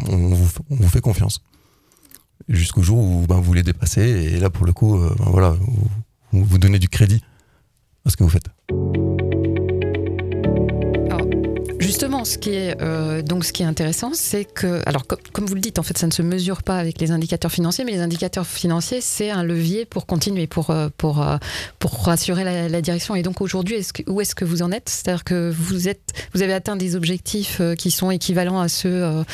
on, 0.10 0.34
vous, 0.34 0.90
fait 0.90 1.02
confiance. 1.02 1.42
Jusqu'au 2.50 2.82
jour 2.82 2.98
où 2.98 3.26
ben, 3.28 3.40
vous 3.40 3.54
les 3.54 3.64
dépassez, 3.64 4.02
et 4.02 4.40
là 4.40 4.50
pour 4.50 4.66
le 4.66 4.74
coup, 4.74 4.98
ben, 4.98 5.16
voilà, 5.20 5.56
vous, 6.32 6.44
vous 6.44 6.58
donnez 6.58 6.80
du 6.80 6.90
crédit 6.90 7.24
à 8.06 8.10
ce 8.10 8.18
que 8.18 8.24
vous 8.24 8.30
faites. 8.30 8.50
Justement, 11.92 12.24
ce 12.24 12.38
qui 12.38 12.52
est, 12.52 12.82
euh, 12.82 13.22
donc 13.22 13.44
ce 13.44 13.52
qui 13.52 13.64
est 13.64 13.66
intéressant, 13.66 14.12
c'est 14.14 14.46
que, 14.46 14.82
alors 14.86 15.04
comme, 15.34 15.46
vous 15.46 15.56
le 15.56 15.60
dites, 15.60 15.78
en 15.78 15.84
fait, 15.84 15.98
ça 15.98 16.08
ne 16.08 16.14
se 16.14 16.22
mesure 16.22 16.64
pas 16.64 16.78
avec 16.78 17.02
les 17.02 17.12
indicateurs 17.12 17.52
financiers, 17.52 17.84
mais 17.84 17.92
les 17.92 18.00
indicateurs 18.00 18.48
financiers, 18.48 19.02
c'est 19.02 19.30
un 19.30 19.44
levier 19.44 19.84
pour 19.84 20.06
continuer, 20.06 20.48
pour, 20.48 20.70
euh, 20.70 20.88
pour, 20.98 21.22
euh, 21.22 21.36
pour 21.80 22.06
rassurer 22.06 22.46
la, 22.70 22.82
direction. 22.82 23.14
Et 23.14 23.24
donc 23.24 23.42
aujourd'hui, 23.42 23.86
où 24.08 24.22
est-ce 24.22 24.36
que 24.36 24.46
vous 24.46 24.62
en 24.62 24.72
êtes? 24.72 24.88
C'est-à-dire 24.88 25.26
que 25.26 25.54
vous, 25.54 25.90
êtes, 25.90 26.14
vous 26.34 26.42
avez 26.42 26.54
atteint 26.54 26.78
des 26.78 26.96
objectifs 26.96 27.62
qui 27.78 27.92
sont 27.92 28.10
équivalents 28.10 28.62
à 28.62 28.70
ceux 28.70 29.26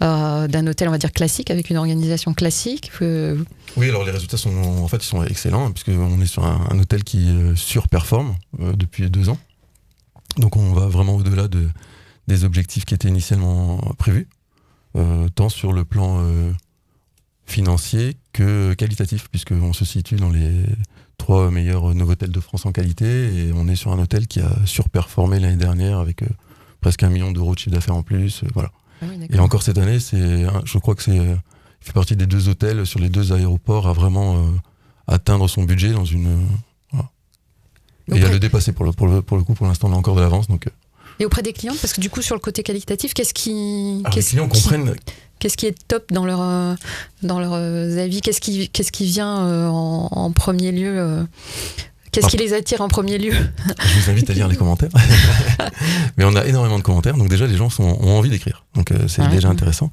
d'un 0.00 0.66
hôtel, 0.68 0.86
on 0.86 0.92
va 0.92 0.98
dire, 0.98 1.10
classique, 1.10 1.50
avec 1.50 1.68
une 1.68 1.78
organisation 1.78 2.32
classique 2.32 2.92
Oui, 3.00 3.88
alors 3.88 4.04
les 4.04 4.12
résultats 4.12 4.36
sont, 4.36 4.56
en 4.56 4.86
fait, 4.86 4.98
ils 4.98 5.08
sont 5.08 5.24
excellents, 5.24 5.72
puisqu'on 5.72 6.20
est 6.20 6.26
sur 6.26 6.44
un, 6.44 6.68
un 6.70 6.78
hôtel 6.78 7.02
qui 7.02 7.26
surperforme 7.56 8.36
depuis 8.56 9.10
deux 9.10 9.30
ans. 9.30 9.38
Donc 10.38 10.56
on 10.56 10.72
va 10.72 10.86
vraiment 10.86 11.16
au-delà 11.16 11.48
de, 11.48 11.68
des 12.26 12.44
objectifs 12.44 12.84
qui 12.84 12.94
étaient 12.94 13.08
initialement 13.08 13.78
prévus, 13.98 14.28
euh, 14.96 15.28
tant 15.28 15.48
sur 15.48 15.72
le 15.72 15.84
plan 15.84 16.20
euh, 16.20 16.52
financier 17.46 18.16
que 18.32 18.74
qualitatif, 18.74 19.28
puisqu'on 19.30 19.72
se 19.72 19.84
situe 19.84 20.16
dans 20.16 20.30
les 20.30 20.64
trois 21.18 21.50
meilleurs 21.50 21.84
hôtels 21.84 22.30
de 22.30 22.40
France 22.40 22.66
en 22.66 22.72
qualité, 22.72 23.46
et 23.48 23.52
on 23.52 23.68
est 23.68 23.76
sur 23.76 23.92
un 23.92 23.98
hôtel 23.98 24.26
qui 24.26 24.40
a 24.40 24.50
surperformé 24.64 25.38
l'année 25.38 25.56
dernière 25.56 25.98
avec 25.98 26.22
euh, 26.22 26.28
presque 26.80 27.02
un 27.02 27.10
million 27.10 27.32
d'euros 27.32 27.54
de 27.54 27.58
chiffre 27.58 27.74
d'affaires 27.74 27.96
en 27.96 28.02
plus. 28.02 28.44
voilà. 28.54 28.70
Ah 29.02 29.06
et 29.28 29.38
encore 29.38 29.62
cette 29.62 29.78
année, 29.78 30.00
c'est, 30.00 30.46
je 30.64 30.78
crois 30.78 30.94
que 30.94 31.02
c'est, 31.02 31.16
il 31.16 31.38
fait 31.80 31.92
partie 31.92 32.16
des 32.16 32.26
deux 32.26 32.48
hôtels 32.48 32.86
sur 32.86 33.00
les 33.00 33.08
deux 33.08 33.32
aéroports 33.32 33.88
à 33.88 33.92
vraiment 33.92 34.46
atteindre 35.06 35.48
son 35.48 35.64
budget 35.64 35.92
dans 35.92 36.04
une. 36.04 36.46
Et 38.08 38.22
à 38.22 38.30
le 38.30 38.38
dépasser 38.38 38.72
pour 38.72 38.84
le, 38.84 38.92
pour 38.92 39.06
le, 39.06 39.22
pour 39.22 39.36
le 39.36 39.42
coup, 39.44 39.54
pour 39.54 39.66
l'instant, 39.66 39.88
on 39.88 39.92
a 39.92 39.96
encore 39.96 40.14
de 40.14 40.20
l'avance. 40.20 40.46
Donc, 40.46 40.68
et 41.20 41.24
auprès 41.24 41.42
des 41.42 41.52
clients, 41.52 41.74
parce 41.80 41.92
que 41.92 42.00
du 42.00 42.10
coup, 42.10 42.22
sur 42.22 42.34
le 42.34 42.40
côté 42.40 42.62
qualitatif, 42.62 43.14
qu'est-ce 43.14 43.34
qui. 43.34 44.02
les 44.14 44.22
clients 44.22 44.48
comprennent. 44.48 44.94
Qu'est-ce 45.38 45.56
qui 45.56 45.66
est 45.66 45.76
top 45.88 46.10
dans 46.10 46.24
leur, 46.24 46.40
euh, 46.40 46.74
dans 47.22 47.38
leurs 47.38 47.52
euh, 47.52 47.98
avis? 47.98 48.22
Qu'est-ce 48.22 48.40
qui, 48.40 48.68
qu'est-ce 48.70 48.90
qui 48.90 49.04
vient 49.04 49.42
euh, 49.42 49.68
en, 49.68 50.32
premier 50.32 50.72
lieu 50.72 51.26
Qu'est-ce 52.12 52.28
qui 52.28 52.36
les 52.36 52.54
attire 52.54 52.80
en 52.80 52.88
premier 52.88 53.18
lieu? 53.18 53.32
Je 53.78 54.00
vous 54.00 54.10
invite 54.10 54.30
à 54.30 54.32
lire 54.32 54.48
les 54.48 54.56
commentaires. 54.56 54.88
Mais 56.16 56.24
on 56.24 56.34
a 56.34 56.46
énormément 56.46 56.78
de 56.78 56.82
commentaires, 56.82 57.16
donc 57.16 57.28
déjà 57.28 57.46
les 57.46 57.56
gens 57.56 57.68
sont, 57.68 57.82
ont 57.82 58.16
envie 58.16 58.30
d'écrire. 58.30 58.64
Donc 58.74 58.90
c'est 59.08 59.20
ah 59.20 59.26
déjà 59.26 59.48
intéressant. 59.48 59.90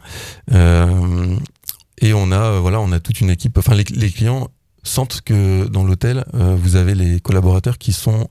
et 0.51 2.13
on 2.13 2.31
a, 2.31 2.59
voilà, 2.59 2.79
on 2.79 2.91
a 2.91 2.99
toute 3.01 3.19
une 3.19 3.29
équipe. 3.29 3.57
Enfin, 3.57 3.75
les, 3.75 3.83
les 3.83 4.09
clients 4.09 4.47
sentent 4.83 5.19
que 5.19 5.67
dans 5.67 5.83
l'hôtel, 5.83 6.23
vous 6.33 6.77
avez 6.77 6.95
les 6.95 7.19
collaborateurs 7.19 7.77
qui 7.77 7.91
sont 7.91 8.29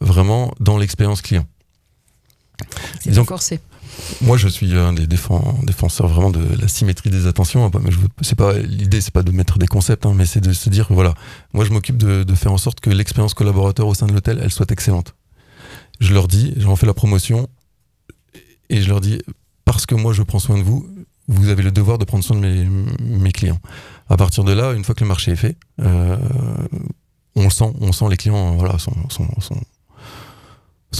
vraiment 0.00 0.52
dans 0.60 0.76
l'expérience 0.76 1.22
client. 1.22 1.46
C'est 3.00 3.24
corsé. 3.26 3.60
Moi, 4.22 4.36
je 4.36 4.48
suis 4.48 4.74
un 4.76 4.92
des 4.92 5.06
défenseurs 5.06 6.08
vraiment 6.08 6.30
de 6.30 6.44
la 6.60 6.68
symétrie 6.68 7.10
des 7.10 7.26
attentions. 7.26 7.70
Mais 7.80 7.90
c'est 8.22 8.34
pas 8.34 8.54
l'idée, 8.54 9.00
c'est 9.00 9.12
pas 9.12 9.22
de 9.22 9.30
mettre 9.30 9.58
des 9.58 9.66
concepts, 9.66 10.06
hein, 10.06 10.12
mais 10.14 10.26
c'est 10.26 10.40
de 10.40 10.52
se 10.52 10.70
dire 10.70 10.86
voilà, 10.90 11.14
moi, 11.52 11.64
je 11.64 11.72
m'occupe 11.72 11.96
de, 11.96 12.34
faire 12.34 12.52
en 12.52 12.58
sorte 12.58 12.80
que 12.80 12.90
l'expérience 12.90 13.34
collaborateur 13.34 13.86
au 13.86 13.94
sein 13.94 14.06
de 14.06 14.12
l'hôtel, 14.12 14.40
elle 14.42 14.50
soit 14.50 14.70
excellente. 14.70 15.14
Je 16.00 16.12
leur 16.12 16.28
dis, 16.28 16.54
j'en 16.56 16.76
fais 16.76 16.86
la 16.86 16.94
promotion, 16.94 17.48
et 18.68 18.82
je 18.82 18.88
leur 18.88 19.00
dis 19.00 19.20
parce 19.64 19.86
que 19.86 19.94
moi, 19.94 20.12
je 20.12 20.22
prends 20.22 20.40
soin 20.40 20.58
de 20.58 20.62
vous, 20.62 20.88
vous 21.28 21.48
avez 21.48 21.62
le 21.62 21.70
devoir 21.70 21.98
de 21.98 22.04
prendre 22.04 22.24
soin 22.24 22.36
de 22.38 22.66
mes, 23.00 23.32
clients. 23.32 23.60
À 24.08 24.16
partir 24.16 24.44
de 24.44 24.52
là, 24.52 24.72
une 24.72 24.84
fois 24.84 24.94
que 24.94 25.00
le 25.00 25.08
marché 25.08 25.32
est 25.32 25.36
fait, 25.36 25.56
euh, 25.80 26.18
on 27.36 27.48
sent, 27.48 27.72
on 27.80 27.92
sent 27.92 28.06
les 28.10 28.16
clients, 28.16 28.56
voilà, 28.56 28.78
sont 28.78 28.92
sont 29.08 29.28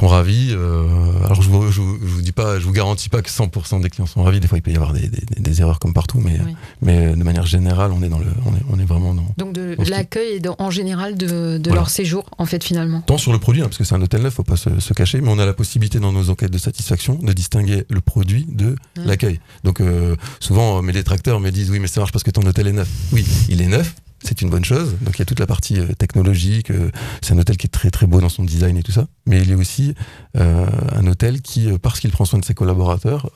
ravis. 0.03 0.49
Euh, 0.53 0.87
alors 1.25 1.43
je 1.43 1.49
vous, 1.49 1.71
je, 1.71 1.81
vous, 1.81 2.23
dis 2.23 2.33
pas, 2.33 2.59
je 2.59 2.65
vous 2.65 2.73
garantis 2.73 3.09
pas 3.09 3.23
que 3.23 3.31
100% 3.31 3.81
des 3.81 3.91
clients 3.91 4.07
sont 4.07 4.23
ravis. 4.23 4.41
Des 4.41 4.49
fois, 4.49 4.59
il 4.59 4.63
peut 4.63 4.73
y 4.73 4.77
avoir 4.77 4.93
des, 4.93 5.09
des, 5.09 5.61
erreurs 5.61 5.79
comme 5.79 5.95
partout, 5.95 6.21
mais, 6.21 6.39
mais 6.83 7.15
de 7.15 7.23
manière 7.23 7.47
générale, 7.47 7.93
on 7.93 8.03
est 8.03 8.09
dans 8.09 8.19
le, 8.19 8.27
on 8.47 8.55
est, 8.55 8.63
on 8.71 8.79
est 8.79 8.85
vraiment 8.85 9.15
dans. 9.15 9.27
Donc 9.37 9.53
de 9.53 9.77
l'accueil 9.89 10.41
en 10.59 10.71
général 10.71 11.17
de, 11.17 11.59
de 11.59 11.71
leur 11.71 11.91
séjour, 11.91 12.25
en 12.39 12.47
fait, 12.47 12.63
finalement. 12.65 13.01
Tant 13.03 13.19
sur 13.19 13.33
le 13.33 13.39
produit, 13.39 13.63
hein, 13.63 13.67
parce 13.67 13.79
que 13.79 13.85
c'est 13.85 13.95
un 13.95 14.03
hôtel 14.03 14.23
neuf, 14.23 14.35
faut 14.35 14.43
pas 14.43 14.57
se, 14.57 14.81
se, 14.81 14.95
cacher, 14.95 15.21
mais 15.21 15.29
on 15.31 15.39
a 15.39 15.47
la 15.47 15.55
possibilité 15.55 16.01
dans 16.01 16.13
nos 16.13 16.31
enquêtes 16.31 16.53
de 16.53 16.59
satisfaction 16.59 17.15
de 17.15 17.33
distinguer 17.33 17.85
le 17.89 18.01
produit 18.01 18.47
de 18.49 18.77
l'accueil. 18.97 19.41
Donc 19.63 19.81
euh, 19.81 20.17
souvent, 20.41 20.83
mes 20.83 20.93
détracteurs 20.93 21.41
me 21.41 21.51
disent 21.51 21.71
oui, 21.71 21.79
mais 21.79 21.89
ça 21.89 22.01
marche 22.01 22.13
parce 22.13 22.25
que 22.25 22.31
ton 22.31 22.43
hôtel 22.43 22.67
est 22.67 22.73
neuf. 22.73 22.89
Oui, 23.13 23.27
il 23.49 23.61
est 23.63 23.67
neuf, 23.67 23.95
c'est 24.25 24.43
une 24.43 24.51
bonne 24.51 24.65
chose. 24.65 24.97
Donc 25.03 25.17
il 25.17 25.19
y 25.19 25.23
a 25.23 25.25
toute 25.25 25.39
la 25.39 25.47
partie 25.47 25.79
euh, 25.79 25.93
technologique. 25.99 26.71
Euh, 26.71 26.91
c'est 27.23 27.35
un 27.35 27.39
hôtel 27.39 27.57
qui 27.57 27.67
est 27.67 27.71
très 27.71 27.91
très 27.91 28.07
beau 28.07 28.21
dans 28.21 28.29
son 28.29 28.43
design 28.43 28.77
et 28.77 28.83
tout 28.83 28.93
ça. 28.93 29.07
Mais 29.27 29.41
il 29.41 29.51
est 29.51 29.55
aussi 29.55 29.95
euh, 30.37 30.67
un 30.93 31.07
hôtel 31.07 31.43
qui, 31.43 31.69
parce 31.79 32.01
qu'il 32.01 32.11
prend 32.11 32.25
soin 32.25 32.39
de 32.39 32.45
ses 32.45 32.55
collaborateurs, 32.55 33.31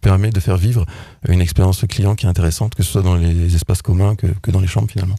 permet 0.00 0.30
de 0.30 0.40
faire 0.40 0.56
vivre 0.56 0.86
une 1.28 1.40
expérience 1.40 1.84
client 1.88 2.14
qui 2.14 2.26
est 2.26 2.28
intéressante, 2.28 2.74
que 2.74 2.82
ce 2.82 2.90
soit 2.90 3.02
dans 3.02 3.16
les 3.16 3.54
espaces 3.54 3.82
communs 3.82 4.14
que 4.16 4.50
dans 4.50 4.60
les 4.60 4.66
chambres 4.66 4.90
finalement. 4.90 5.16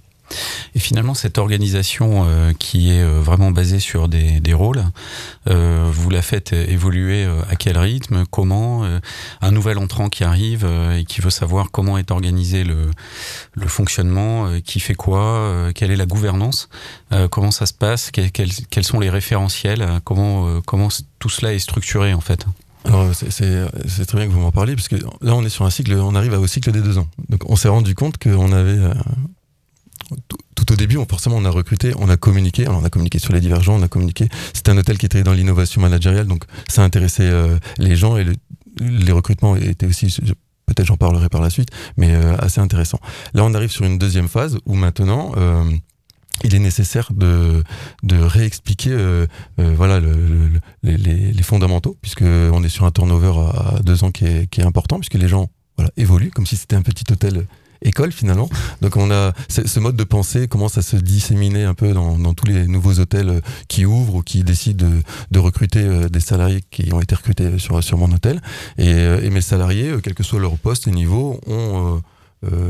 Et 0.76 0.80
finalement, 0.80 1.14
cette 1.14 1.38
organisation 1.38 2.26
euh, 2.26 2.54
qui 2.58 2.92
est 2.92 3.02
euh, 3.02 3.20
vraiment 3.22 3.52
basée 3.52 3.80
sur 3.80 4.08
des, 4.08 4.54
rôles, 4.54 4.84
euh, 5.50 5.90
vous 5.92 6.10
la 6.10 6.22
faites 6.22 6.54
évoluer 6.54 7.26
à 7.50 7.56
quel 7.56 7.78
rythme 7.78 8.24
Comment 8.30 8.84
Un 9.42 9.52
nouvel 9.52 9.78
entrant 9.78 10.10
qui 10.10 10.24
arrive 10.24 10.68
et 10.98 11.06
qui 11.06 11.22
veut 11.22 11.30
savoir 11.30 11.72
comment 11.72 11.98
est 11.98 12.12
organisé 12.12 12.64
le, 12.64 12.92
fonctionnement, 13.68 14.60
qui 14.64 14.80
fait 14.80 14.94
quoi, 14.94 15.72
quelle 15.74 15.92
est 15.92 15.96
la 15.96 16.06
gouvernance, 16.06 16.70
comment 17.32 17.52
ça 17.52 17.66
se 17.66 17.74
passe, 17.74 18.12
quels, 18.12 18.84
sont 18.84 19.00
les 19.00 19.10
référentiels, 19.10 19.88
comment, 20.04 20.62
comment 20.62 20.90
tout 21.20 21.30
cela 21.30 21.54
est 21.54 21.60
structuré 21.60 22.14
en 22.14 22.22
fait 22.22 22.46
alors 22.86 23.08
c'est 23.16 24.06
très 24.06 24.18
bien 24.18 24.28
que 24.28 24.34
vous 24.34 24.42
m'en 24.42 24.52
parliez, 24.52 24.76
parce 24.76 24.90
que 24.90 24.98
là 24.98 25.36
on 25.36 25.46
est 25.46 25.50
sur 25.50 25.64
un 25.64 25.70
cycle, 25.70 25.94
on 25.94 26.16
arrive 26.16 26.34
au 26.34 26.48
cycle 26.48 26.70
des 26.74 26.82
deux 26.82 26.98
ans. 26.98 27.08
Donc 27.30 27.50
on 27.50 27.56
s'est 27.56 27.70
rendu 27.70 27.96
compte 27.96 28.18
qu'on 28.18 28.52
avait 28.52 28.78
tout, 30.56 30.72
au 30.72 30.76
début, 30.76 30.98
on, 30.98 31.06
forcément, 31.06 31.38
on 31.38 31.46
a 31.46 31.50
recruté, 31.50 31.94
on 31.98 32.10
a 32.10 32.18
communiqué, 32.18 32.68
on 32.68 32.84
a 32.84 32.90
communiqué 32.90 33.20
sur 33.20 33.34
les 33.34 33.40
divergents, 33.40 33.76
on 33.76 33.82
a 33.82 33.88
communiqué. 33.88 34.30
C'était 34.54 34.72
un 34.72 34.78
hôtel 34.78 34.98
qui 34.98 35.06
était 35.06 35.24
dans 35.24 35.34
l'innovation 35.34 35.82
managériale, 35.82 36.28
donc 36.28 36.46
ça 36.68 36.84
intéressait 36.84 37.30
euh, 37.30 37.58
les 37.78 37.96
gens 37.96 38.18
et 38.18 38.26
les 38.80 39.12
recrutements 39.12 39.56
étaient 39.56 39.86
aussi, 39.86 40.08
peut-être 40.66 40.88
j'en 40.88 40.98
parlerai 40.98 41.30
par 41.30 41.42
la 41.42 41.50
suite, 41.50 41.70
mais 41.98 42.14
euh, 42.14 42.36
assez 42.38 42.62
intéressant. 42.62 43.00
Là, 43.34 43.44
on 43.44 43.54
arrive 43.54 43.72
sur 43.72 43.86
une 43.86 43.98
deuxième 43.98 44.28
phase 44.28 44.58
où 44.66 44.76
maintenant, 44.76 45.34
euh, 45.38 45.64
il 46.44 46.56
est 46.56 46.60
nécessaire 46.60 47.12
de, 47.14 47.64
réexpliquer 48.12 48.96
voilà 49.58 50.02
les, 50.82 51.44
fondamentaux 51.44 51.96
puisque 52.02 52.24
on 52.24 52.64
est 52.64 52.70
sur 52.70 52.86
un 52.86 52.92
turnover 52.92 53.34
à, 53.54 53.80
deux 53.84 54.04
ans 54.04 54.12
qui 54.12 54.26
est, 54.26 54.60
important 54.60 54.98
puisque 54.98 55.14
les 55.14 55.28
gens 55.28 55.50
évoluent 55.96 56.32
comme 56.32 56.48
si 56.48 56.58
c'était 56.58 56.76
un 56.76 56.82
petit 56.82 57.06
hôtel 57.12 57.46
école 57.84 58.12
finalement. 58.12 58.50
Donc 58.82 58.98
on 58.98 59.12
a 59.12 59.34
ce 59.50 59.80
mode 59.80 59.96
de 59.96 60.04
pensée 60.04 60.48
commence 60.48 60.78
à 60.78 60.82
se 60.82 60.96
disséminer 60.96 61.64
un 61.64 61.74
peu 61.74 61.94
dans, 61.94 62.18
dans 62.18 62.34
tous 62.34 62.46
les 62.46 62.68
nouveaux 62.68 63.00
hôtels 63.00 63.30
euh, 63.30 63.42
qui 63.68 63.86
ouvrent 63.86 64.16
ou 64.16 64.22
qui 64.22 64.44
décident 64.44 64.88
de, 64.88 65.02
de, 65.32 65.40
recruter 65.40 65.82
euh, 65.82 66.10
des 66.10 66.20
salariés 66.20 66.64
qui 66.72 66.94
ont 66.94 67.02
été 67.02 67.16
recrutés 67.16 67.60
sur, 67.60 67.84
sur 67.84 67.98
mon 67.98 68.12
hôtel. 68.12 68.42
Et, 68.78 68.94
euh, 68.94 69.22
et 69.22 69.30
mes 69.30 69.42
salariés, 69.42 69.94
quel 70.02 70.14
que 70.14 70.24
soit 70.24 70.40
leur 70.40 70.58
poste 70.58 70.88
et 70.88 70.92
niveau, 70.92 71.40
ont 71.48 72.02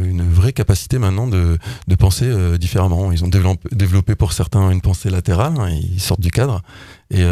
une 0.05 0.21
vraie 0.21 0.53
capacité 0.53 0.99
maintenant 0.99 1.27
de, 1.27 1.57
de 1.87 1.95
penser 1.95 2.31
différemment. 2.59 3.11
Ils 3.11 3.25
ont 3.25 3.29
développé, 3.71 4.13
pour 4.13 4.31
certains 4.31 4.69
une 4.69 4.81
pensée 4.81 5.09
latérale, 5.09 5.53
hein, 5.57 5.69
ils 5.69 5.99
sortent 5.99 6.21
du 6.21 6.29
cadre. 6.29 6.61
Et, 7.09 7.23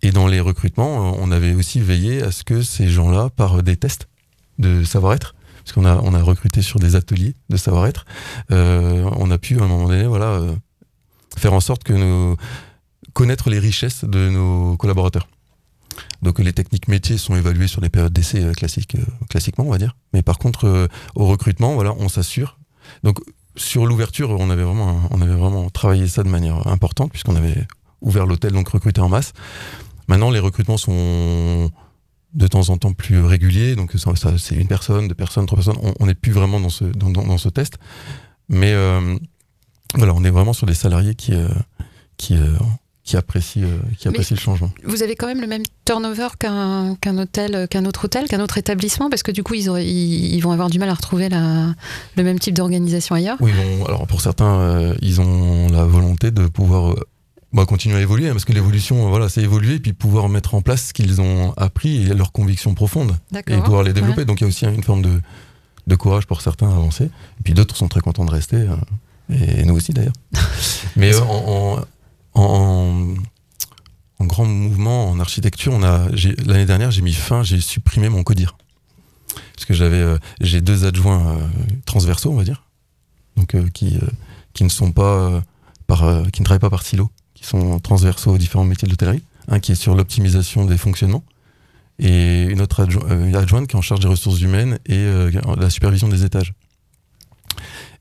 et 0.00 0.10
dans 0.10 0.26
les 0.26 0.40
recrutements, 0.40 1.14
on 1.20 1.30
avait 1.30 1.52
aussi 1.52 1.80
veillé 1.80 2.22
à 2.22 2.32
ce 2.32 2.44
que 2.44 2.62
ces 2.62 2.88
gens-là, 2.88 3.28
par 3.28 3.62
des 3.62 3.76
tests 3.76 4.08
de 4.58 4.84
savoir-être, 4.84 5.34
parce 5.64 5.72
qu'on 5.72 5.84
a, 5.84 6.22
recruté 6.22 6.62
sur 6.62 6.78
des 6.78 6.96
ateliers 6.96 7.34
de 7.48 7.56
savoir-être, 7.56 8.04
euh, 8.50 9.08
on 9.16 9.30
a 9.30 9.38
pu 9.38 9.58
à 9.58 9.64
un 9.64 9.68
moment 9.68 9.88
donné 9.88 10.04
euh, 10.04 10.54
faire 11.36 11.52
en 11.52 11.60
sorte 11.60 11.84
que 11.84 11.92
nous 11.92 12.36
connaître 13.12 13.50
les 13.50 13.58
richesses 13.58 14.04
de 14.04 14.28
nos 14.28 14.76
collaborateurs. 14.76 15.28
Donc 16.22 16.38
les 16.38 16.52
techniques 16.52 16.88
métiers 16.88 17.18
sont 17.18 17.34
évaluées 17.34 17.66
sur 17.66 17.80
les 17.80 17.88
périodes 17.88 18.12
d'essai 18.12 18.44
euh, 18.44 18.52
classiquement, 18.52 19.64
on 19.64 19.70
va 19.70 19.78
dire. 19.78 19.96
Mais 20.12 20.22
par 20.22 20.38
contre, 20.38 20.88
au 21.14 21.26
recrutement, 21.26 21.76
on 21.76 22.08
s'assure. 22.08 22.58
Donc 23.02 23.20
sur 23.56 23.86
l'ouverture, 23.86 24.30
on 24.30 24.50
avait 24.50 24.64
vraiment 24.64 25.70
travaillé 25.70 26.06
ça 26.06 26.22
de 26.22 26.28
manière 26.28 26.66
importante 26.66 27.10
puisqu'on 27.10 27.36
avait 27.36 27.66
ouvert 28.00 28.26
l'hôtel, 28.26 28.52
donc 28.52 28.68
recruté 28.68 29.00
en 29.00 29.08
masse. 29.08 29.32
Maintenant, 30.08 30.30
les 30.30 30.40
recrutements 30.40 30.76
sont 30.76 31.70
de 32.34 32.46
temps 32.46 32.70
en 32.70 32.76
temps 32.76 32.92
plus 32.92 33.20
régulier. 33.22 33.76
Donc 33.76 33.92
ça, 33.92 34.14
ça, 34.16 34.38
c'est 34.38 34.54
une 34.54 34.68
personne, 34.68 35.08
deux 35.08 35.14
personnes, 35.14 35.46
trois 35.46 35.58
personnes. 35.58 35.78
On 35.98 36.06
n'est 36.06 36.14
plus 36.14 36.32
vraiment 36.32 36.60
dans 36.60 36.68
ce, 36.68 36.84
dans, 36.84 37.10
dans, 37.10 37.26
dans 37.26 37.38
ce 37.38 37.48
test. 37.48 37.78
Mais 38.48 38.72
euh, 38.72 39.16
voilà, 39.94 40.14
on 40.14 40.24
est 40.24 40.30
vraiment 40.30 40.52
sur 40.52 40.66
des 40.66 40.74
salariés 40.74 41.14
qui, 41.14 41.34
euh, 41.34 41.48
qui, 42.16 42.34
euh, 42.34 42.56
qui 43.04 43.16
apprécient, 43.16 43.66
qui 43.98 44.08
apprécient 44.08 44.36
le 44.36 44.40
changement. 44.40 44.70
Vous 44.84 45.02
avez 45.02 45.16
quand 45.16 45.26
même 45.26 45.40
le 45.40 45.46
même 45.46 45.62
turnover 45.84 46.28
qu'un 46.38 46.96
hôtel, 47.18 47.68
qu'un 47.68 47.84
autre 47.84 48.04
hôtel, 48.04 48.26
qu'un 48.28 48.40
autre 48.40 48.58
établissement, 48.58 49.08
parce 49.10 49.22
que 49.22 49.32
du 49.32 49.42
coup, 49.42 49.54
ils, 49.54 49.68
auraient, 49.68 49.86
ils, 49.86 50.34
ils 50.34 50.40
vont 50.40 50.52
avoir 50.52 50.70
du 50.70 50.78
mal 50.78 50.88
à 50.88 50.94
retrouver 50.94 51.28
la, 51.28 51.74
le 52.16 52.22
même 52.22 52.38
type 52.38 52.54
d'organisation 52.54 53.14
ailleurs. 53.14 53.36
Oui, 53.40 53.52
bon, 53.52 53.84
alors 53.86 54.06
pour 54.06 54.20
certains, 54.20 54.94
ils 55.02 55.20
ont 55.20 55.68
la 55.68 55.84
volonté 55.84 56.30
de 56.30 56.46
pouvoir 56.46 56.94
bah, 57.52 57.66
continuer 57.66 57.96
à 57.96 58.00
évoluer, 58.00 58.28
hein, 58.28 58.32
parce 58.32 58.44
que 58.44 58.52
l'évolution, 58.52 59.08
voilà, 59.08 59.28
c'est 59.28 59.42
évoluer, 59.42 59.80
puis 59.80 59.92
pouvoir 59.92 60.28
mettre 60.28 60.54
en 60.54 60.62
place 60.62 60.88
ce 60.88 60.92
qu'ils 60.92 61.20
ont 61.20 61.52
appris 61.56 62.02
et 62.02 62.14
leurs 62.14 62.32
convictions 62.32 62.74
profondes, 62.74 63.16
et 63.34 63.56
pouvoir 63.58 63.82
les 63.82 63.92
développer. 63.92 64.20
Ouais. 64.20 64.24
Donc 64.24 64.40
il 64.40 64.44
y 64.44 64.46
a 64.46 64.48
aussi 64.48 64.64
une 64.66 64.82
forme 64.84 65.02
de, 65.02 65.20
de 65.86 65.96
courage 65.96 66.26
pour 66.26 66.40
certains 66.42 66.68
à 66.68 66.72
avancer, 66.72 67.04
et 67.04 67.42
puis 67.42 67.54
d'autres 67.54 67.76
sont 67.76 67.88
très 67.88 68.00
contents 68.00 68.24
de 68.24 68.30
rester, 68.30 68.56
euh, 68.56 68.76
et 69.30 69.64
nous 69.64 69.74
aussi 69.74 69.92
d'ailleurs. 69.92 70.12
Mais 70.96 71.14
euh, 71.14 71.20
en, 71.22 71.80
en, 72.34 72.42
en, 72.42 73.14
en 74.20 74.24
grand 74.26 74.44
mouvement 74.44 75.10
en 75.10 75.18
architecture, 75.18 75.72
on 75.72 75.82
a 75.82 76.08
l'année 76.46 76.66
dernière, 76.66 76.90
j'ai 76.90 77.02
mis 77.02 77.12
fin, 77.14 77.42
j'ai 77.42 77.60
supprimé 77.60 78.08
mon 78.08 78.22
codir. 78.22 78.56
Parce 79.54 79.64
que 79.64 79.74
j'avais 79.74 79.96
euh, 79.96 80.18
j'ai 80.40 80.60
deux 80.60 80.84
adjoints 80.84 81.36
euh, 81.36 81.46
transversaux, 81.84 82.30
on 82.30 82.36
va 82.36 82.44
dire, 82.44 82.62
donc 83.36 83.54
euh, 83.54 83.68
qui, 83.72 83.96
euh, 83.96 84.06
qui 84.54 84.64
ne 84.64 84.68
sont 84.68 84.92
pas 84.92 85.02
euh, 85.02 85.40
par, 85.86 86.04
euh, 86.04 86.24
qui 86.32 86.42
ne 86.42 86.44
travaillent 86.44 86.60
pas 86.60 86.70
par 86.70 86.82
silo, 86.82 87.10
qui 87.40 87.46
sont 87.46 87.78
transversaux 87.80 88.32
aux 88.32 88.38
différents 88.38 88.64
métiers 88.64 88.86
de 88.86 88.92
l'hôtellerie. 88.92 89.22
Un 89.48 89.60
qui 89.60 89.72
est 89.72 89.76
sur 89.76 89.94
l'optimisation 89.94 90.66
des 90.66 90.76
fonctionnements 90.76 91.24
et 91.98 92.44
une 92.44 92.60
autre 92.60 92.84
adjo- 92.84 93.04
euh, 93.10 93.26
une 93.26 93.34
adjointe 93.34 93.66
qui 93.66 93.76
est 93.76 93.78
en 93.78 93.82
charge 93.82 94.00
des 94.00 94.08
ressources 94.08 94.40
humaines 94.40 94.78
et 94.86 94.96
euh, 94.98 95.30
la 95.58 95.70
supervision 95.70 96.08
des 96.08 96.24
étages. 96.24 96.52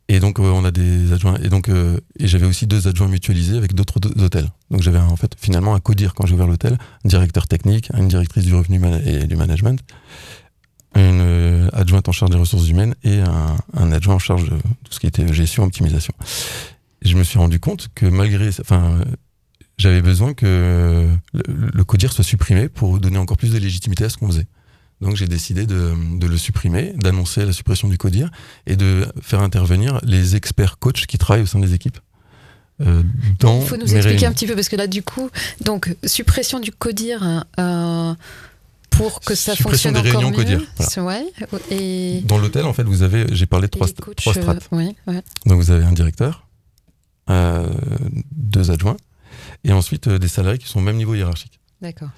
Et 0.10 0.19
donc 0.19 0.39
euh, 0.39 0.43
on 0.43 0.65
a 0.65 0.71
des 0.71 1.13
adjoints 1.13 1.38
et 1.41 1.49
donc 1.49 1.69
et 1.69 2.28
j'avais 2.28 2.45
aussi 2.45 2.67
deux 2.67 2.88
adjoints 2.88 3.08
mutualisés 3.08 3.58
avec 3.58 3.73
d'autres 3.73 3.99
hôtels. 4.21 4.49
Donc 4.71 4.82
j'avais 4.82 4.99
en 4.99 5.15
fait 5.15 5.34
finalement 5.39 5.73
un 5.73 5.80
codir 5.80 6.13
quand 6.13 6.25
j'ai 6.25 6.34
ouvert 6.34 6.47
l'hôtel, 6.47 6.78
un 7.06 7.08
directeur 7.08 7.47
technique, 7.47 7.89
une 7.97 8.10
directrice 8.10 8.43
du 8.43 8.54
revenu 8.54 8.82
et 9.06 9.25
du 9.25 9.36
management, 9.38 9.80
une 10.95 11.69
adjointe 11.73 12.10
en 12.10 12.12
charge 12.12 12.32
des 12.32 12.38
ressources 12.38 12.67
humaines 12.67 12.95
et 13.04 13.19
un, 13.19 13.56
un 13.73 13.91
adjoint 13.91 14.15
en 14.15 14.19
charge 14.19 14.43
de 14.43 14.58
tout 14.84 14.91
ce 14.91 14.99
qui 14.99 15.08
était 15.08 15.32
gestion 15.34 15.63
optimisation. 15.63 16.13
Je 17.02 17.15
me 17.15 17.23
suis 17.23 17.39
rendu 17.39 17.60
compte 17.60 17.88
que 17.95 18.06
malgré 18.06 18.49
enfin 18.60 18.99
j'avais 19.80 20.02
besoin 20.04 20.34
que 20.36 21.08
le, 21.34 21.42
le 21.74 21.84
codir 21.84 22.13
soit 22.13 22.24
supprimé 22.24 22.70
pour 22.70 23.00
donner 23.00 23.18
encore 23.18 23.38
plus 23.38 23.52
de 23.52 23.58
légitimité 23.58 24.04
à 24.04 24.10
ce 24.10 24.18
qu'on 24.18 24.28
faisait. 24.28 24.46
Donc 25.02 25.15
j'ai 25.15 25.28
décidé 25.28 25.65
de, 25.65 25.94
de 26.20 26.28
le 26.28 26.38
supprimer, 26.38 26.94
d'annoncer 26.98 27.46
la 27.46 27.54
suppression 27.54 27.88
du 27.88 27.98
CODIR 27.98 28.30
et 28.68 28.76
de 28.76 29.08
faire 29.22 29.42
intervenir 29.42 30.00
les 30.04 30.36
experts 30.36 30.78
coachs 30.78 31.06
qui 31.08 31.18
travaillent 31.18 31.44
au 31.44 31.48
sein 31.48 31.60
des 31.60 31.74
équipes. 31.74 31.98
euh, 32.82 33.02
dans 33.39 33.62
Il 33.62 33.65
faut 33.68 33.78
nous 33.78 33.84
expliquer 33.84 34.08
réunions. 34.10 34.30
un 34.30 34.34
petit 34.34 34.46
peu, 34.48 34.56
parce 34.56 34.68
que 34.70 34.76
là, 34.76 34.88
du 34.88 35.02
coup, 35.02 35.30
donc, 35.63 35.96
suppression 36.06 36.60
du 36.60 36.72
CODIR 36.74 37.46
euh, 37.60 38.13
pour 38.89 39.22
que 39.22 39.36
ça 39.36 39.56
Suppression 39.56 39.92
fonctionne 39.92 40.04
des 40.04 40.10
encore 40.10 40.22
réunions 40.22 40.38
mieux. 40.38 40.44
CODIR, 40.44 40.62
voilà. 40.98 41.24
Ouais, 41.24 41.26
et, 41.72 42.22
Dans 42.26 42.38
l'hôtel, 42.38 42.65
en 42.65 42.74
fait, 42.74 42.84
vous 42.84 43.02
avez, 43.04 43.26
j'ai 43.34 43.46
parlé 43.46 43.68
de 43.68 43.72
trois, 43.72 43.88
coachs, 43.88 44.20
strates. 44.20 44.68
euh, 44.74 44.76
ouais, 44.76 44.96
ouais. 45.08 45.22
Donc 45.46 45.62
vous 45.62 45.72
avez 45.72 45.86
un 45.86 45.94
directeur, 45.94 46.46
deux 47.30 48.72
adjoints, 48.72 48.98
et 49.63 49.74
ensuite 49.74 50.08
euh, 50.08 50.19
des 50.19 50.28
salariés 50.28 50.58
qui 50.60 50.67
sont 50.67 50.80
au 50.80 50.84
même 50.84 50.98
niveau 50.98 51.15
hiérarchique. 51.15 51.60
D'accord. 51.82 52.10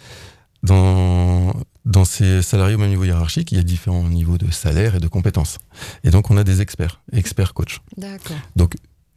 Dans, 0.63 1.53
dans 1.85 2.05
ces 2.05 2.41
salariés 2.43 2.75
au 2.75 2.77
même 2.77 2.89
niveau 2.91 3.03
hiérarchique, 3.03 3.51
il 3.51 3.57
y 3.57 3.59
a 3.59 3.63
différents 3.63 4.07
niveaux 4.07 4.37
de 4.37 4.51
salaire 4.51 4.95
et 4.95 4.99
de 4.99 5.07
compétences. 5.07 5.57
Et 6.03 6.11
donc 6.11 6.29
on 6.29 6.37
a 6.37 6.43
des 6.43 6.61
experts, 6.61 7.01
experts 7.13 7.53
coachs. 7.53 7.79
D'accord. 7.97 8.37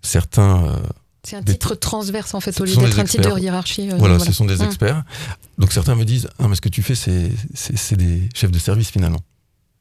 Certains, 0.03 0.65
euh, 0.65 0.77
C'est 1.23 1.37
un 1.37 1.43
titre 1.43 1.75
transverse, 1.75 2.35
en 2.35 2.41
fait, 2.41 2.59
au 2.61 2.65
lieu 2.65 2.75
d'être 2.77 2.99
un 2.99 3.05
titre 3.05 3.35
de 3.35 3.41
hiérarchie. 3.41 3.91
euh, 3.91 3.97
voilà, 3.97 4.19
ce 4.19 4.33
sont 4.33 4.45
des 4.45 4.61
Hum. 4.61 4.67
experts. 4.67 5.03
Donc 5.59 5.73
certains 5.73 5.95
me 5.95 6.05
disent, 6.05 6.29
ah 6.39 6.49
mais 6.49 6.57
ce 6.57 6.61
que 6.61 6.69
tu 6.69 6.83
fais, 6.83 6.95
c'est 6.95 7.97
des 7.97 8.29
chefs 8.35 8.51
de 8.51 8.59
service 8.59 8.91
finalement. 8.91 9.21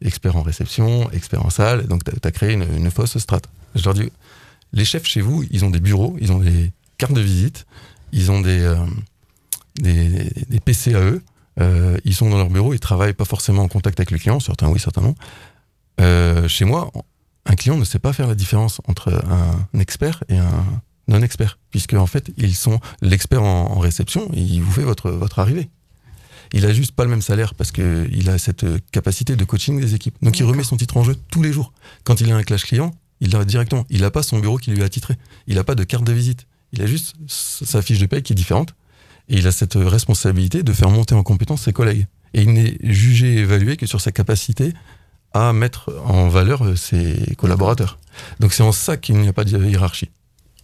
Experts 0.02 0.36
en 0.36 0.42
réception, 0.44 1.10
experts 1.12 1.46
en 1.46 1.50
salle, 1.50 1.88
donc 1.88 2.04
tu 2.04 2.12
as 2.28 2.32
créé 2.32 2.54
une, 2.54 2.66
une 2.76 2.92
fausse 2.92 3.18
strate. 3.18 3.46
Je 3.76 3.84
leur 3.84 3.94
dis, 3.94 4.10
les 4.74 4.86
chefs 4.86 5.06
chez 5.06 5.22
vous, 5.22 5.44
ils 5.50 5.64
ont 5.66 5.70
des 5.70 5.80
bureaux, 5.80 6.16
ils 6.22 6.32
ont 6.32 6.40
des 6.40 6.72
cartes 6.98 7.14
de 7.14 7.22
visite, 7.22 7.66
ils 8.14 8.32
ont 8.32 8.40
des, 8.40 8.60
euh, 8.62 8.78
des, 9.76 10.30
des 10.50 10.60
PC 10.60 10.94
à 10.96 11.02
eux, 11.02 11.22
euh, 11.60 11.98
ils 12.06 12.16
sont 12.16 12.30
dans 12.30 12.38
leur 12.38 12.50
bureau, 12.50 12.74
ils 12.74 12.80
travaillent 12.80 13.14
pas 13.14 13.26
forcément 13.26 13.64
en 13.64 13.68
contact 13.68 14.00
avec 14.00 14.12
le 14.12 14.18
client, 14.18 14.40
certains 14.40 14.70
oui, 14.70 14.80
certains 14.80 15.02
non. 15.02 15.16
Euh, 16.00 16.48
chez 16.48 16.66
moi, 16.66 16.92
un 17.46 17.56
client 17.56 17.78
ne 17.78 17.84
sait 17.84 18.00
pas 18.00 18.14
faire 18.14 18.28
la 18.28 18.36
différence 18.36 18.82
entre 18.88 19.14
un 19.14 19.80
expert 19.80 20.24
et 20.30 20.38
un 20.38 20.66
non-expert, 21.08 21.60
puisque 21.70 21.94
en 21.94 22.08
fait, 22.08 22.32
ils 22.38 22.56
sont 22.56 22.80
l'expert 23.02 23.44
en, 23.44 23.72
en 23.72 23.80
réception, 23.80 24.30
il 24.34 24.62
vous 24.62 24.72
fait 24.72 24.84
votre, 24.84 25.12
votre 25.12 25.40
arrivée. 25.40 25.70
Il 26.54 26.66
a 26.66 26.74
juste 26.74 26.92
pas 26.92 27.04
le 27.04 27.10
même 27.10 27.22
salaire 27.22 27.56
parce 27.56 27.72
que 27.72 28.08
il 28.12 28.30
a 28.30 28.38
cette 28.38 28.66
capacité 28.92 29.36
de 29.36 29.44
coaching 29.44 29.82
des 29.82 29.96
équipes. 29.96 30.16
Donc 30.22 30.40
il 30.40 30.44
remet 30.44 30.64
son 30.64 30.78
titre 30.78 30.98
en 30.98 31.04
jeu 31.04 31.16
tous 31.32 31.42
les 31.42 31.52
jours. 31.52 31.74
Quand 32.04 32.22
il 32.22 32.32
a 32.32 32.36
un 32.36 32.44
clash 32.44 32.66
client, 32.66 32.92
il 33.22 33.32
l'a 33.32 33.44
directement. 33.44 33.86
Il 33.90 34.02
n'a 34.02 34.12
pas 34.12 34.22
son 34.22 34.38
bureau 34.38 34.58
qui 34.58 34.70
lui 34.70 34.84
a 34.84 34.90
titré. 34.90 35.18
Il 35.48 35.56
n'a 35.56 35.64
pas 35.64 35.74
de 35.74 35.84
carte 35.84 36.04
de 36.04 36.14
visite. 36.14 36.46
Il 36.74 36.82
a 36.82 36.86
juste 36.86 37.16
sa 37.28 37.82
fiche 37.82 38.00
de 38.00 38.06
paye 38.08 38.22
qui 38.24 38.34
est 38.34 38.36
différente. 38.36 38.74
Et 39.30 39.38
il 39.38 39.48
a 39.48 39.52
cette 39.54 39.78
euh, 39.78 39.88
responsabilité 39.88 40.64
de 40.64 40.74
faire 40.74 40.90
monter 40.90 41.16
en 41.16 41.24
compétence 41.24 41.62
ses 41.62 41.72
collègues. 41.72 42.08
Et 42.34 42.42
il 42.42 42.52
n'est 42.52 42.78
jugé 42.84 43.36
et 43.36 43.38
évalué 43.38 43.78
que 43.78 43.86
sur 43.86 44.02
sa 44.02 44.12
capacité 44.12 44.74
à 45.34 45.54
mettre 45.54 45.94
en 46.06 46.28
valeur 46.28 46.66
euh, 46.66 46.76
ses 46.76 47.16
collaborateurs. 47.38 48.00
Donc 48.42 48.52
c'est 48.54 48.64
en 48.64 48.72
ça 48.74 48.98
qu'il 48.98 49.16
n'y 49.20 49.28
a 49.30 49.34
pas 49.34 49.46
de 49.46 49.64
hiérarchie. 49.66 50.10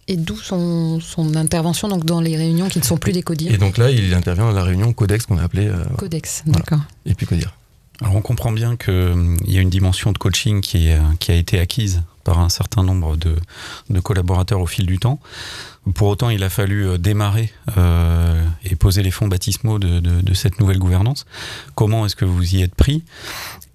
Et 0.08 0.16
d'où 0.16 0.36
son, 0.36 1.00
son 1.00 1.36
intervention 1.36 1.88
donc, 1.88 2.04
dans 2.04 2.20
les 2.20 2.36
réunions 2.36 2.68
qui 2.68 2.80
ne 2.80 2.84
sont 2.84 2.96
plus 2.98 3.12
des 3.12 3.22
CODIR 3.22 3.52
Et 3.52 3.58
donc 3.58 3.78
là, 3.78 3.90
il 3.90 4.12
intervient 4.12 4.44
dans 4.44 4.52
la 4.52 4.64
réunion 4.64 4.92
codex 4.92 5.24
qu'on 5.26 5.38
a 5.38 5.42
appelée 5.42 5.68
euh, 5.68 5.84
Codex, 5.96 6.42
Voilà. 6.46 6.58
d'accord. 6.58 6.80
et 7.06 7.14
puis 7.14 7.26
codir. 7.26 7.54
Alors 8.02 8.16
on 8.16 8.20
comprend 8.22 8.50
bien 8.52 8.76
qu'il 8.76 9.36
y 9.46 9.56
a 9.58 9.60
une 9.60 9.70
dimension 9.70 10.10
de 10.12 10.18
coaching 10.18 10.60
qui, 10.60 10.88
est, 10.88 10.98
qui 11.20 11.30
a 11.30 11.34
été 11.34 11.60
acquise 11.60 12.02
par 12.30 12.38
un 12.38 12.48
certain 12.48 12.84
nombre 12.84 13.16
de, 13.16 13.34
collaborateurs 13.98 14.60
au 14.60 14.66
fil 14.66 14.86
du 14.86 15.00
temps. 15.00 15.18
Pour 15.94 16.06
autant, 16.06 16.30
il 16.30 16.44
a 16.44 16.48
fallu 16.48 16.86
euh, 16.86 16.96
démarrer 16.96 17.52
euh, 17.76 18.40
et 18.62 18.76
poser 18.76 19.02
les 19.02 19.10
fonds 19.10 19.26
baptismaux 19.26 19.80
de, 19.80 20.34
cette 20.34 20.60
nouvelle 20.60 20.78
gouvernance. 20.78 21.26
Comment 21.74 22.06
est-ce 22.06 22.14
que 22.14 22.24
vous 22.24 22.54
y 22.54 22.62
êtes 22.62 22.76
pris? 22.76 23.02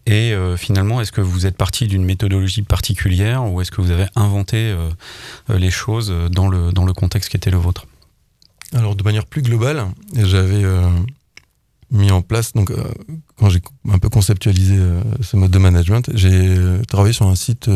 Et 0.06 0.32
euh, 0.32 0.56
finalement, 0.56 1.02
est-ce 1.02 1.12
que 1.12 1.20
vous 1.20 1.46
êtes 1.46 1.58
parti 1.58 1.88
d'une 1.88 2.06
méthodologie 2.06 2.62
particulière 2.62 3.44
ou 3.44 3.60
est-ce 3.60 3.72
que 3.72 3.82
vous 3.82 3.92
avez 3.92 4.06
inventé 4.16 4.74
les 5.50 5.72
choses 5.72 6.14
dans 6.32 6.48
le, 6.48 6.72
dans 6.72 6.86
le 6.86 6.94
contexte 6.94 7.30
qui 7.30 7.36
était 7.36 7.52
le 7.52 7.58
vôtre? 7.58 7.88
Alors 8.74 8.96
de 8.96 9.04
manière 9.04 9.26
plus 9.26 9.42
globale, 9.42 9.86
j'avais 10.16 10.64
mis 11.92 12.12
en 12.12 12.22
place, 12.22 12.54
donc 12.54 12.72
quand 13.38 13.50
j'ai 13.50 13.62
un 13.90 14.00
peu 14.00 14.08
conceptualisé 14.10 14.78
ce 15.20 15.36
mode 15.36 15.52
de 15.52 15.60
management, 15.60 16.10
j'ai 16.14 16.56
travaillé 16.88 17.14
sur 17.14 17.28
un 17.28 17.36
site 17.36 17.70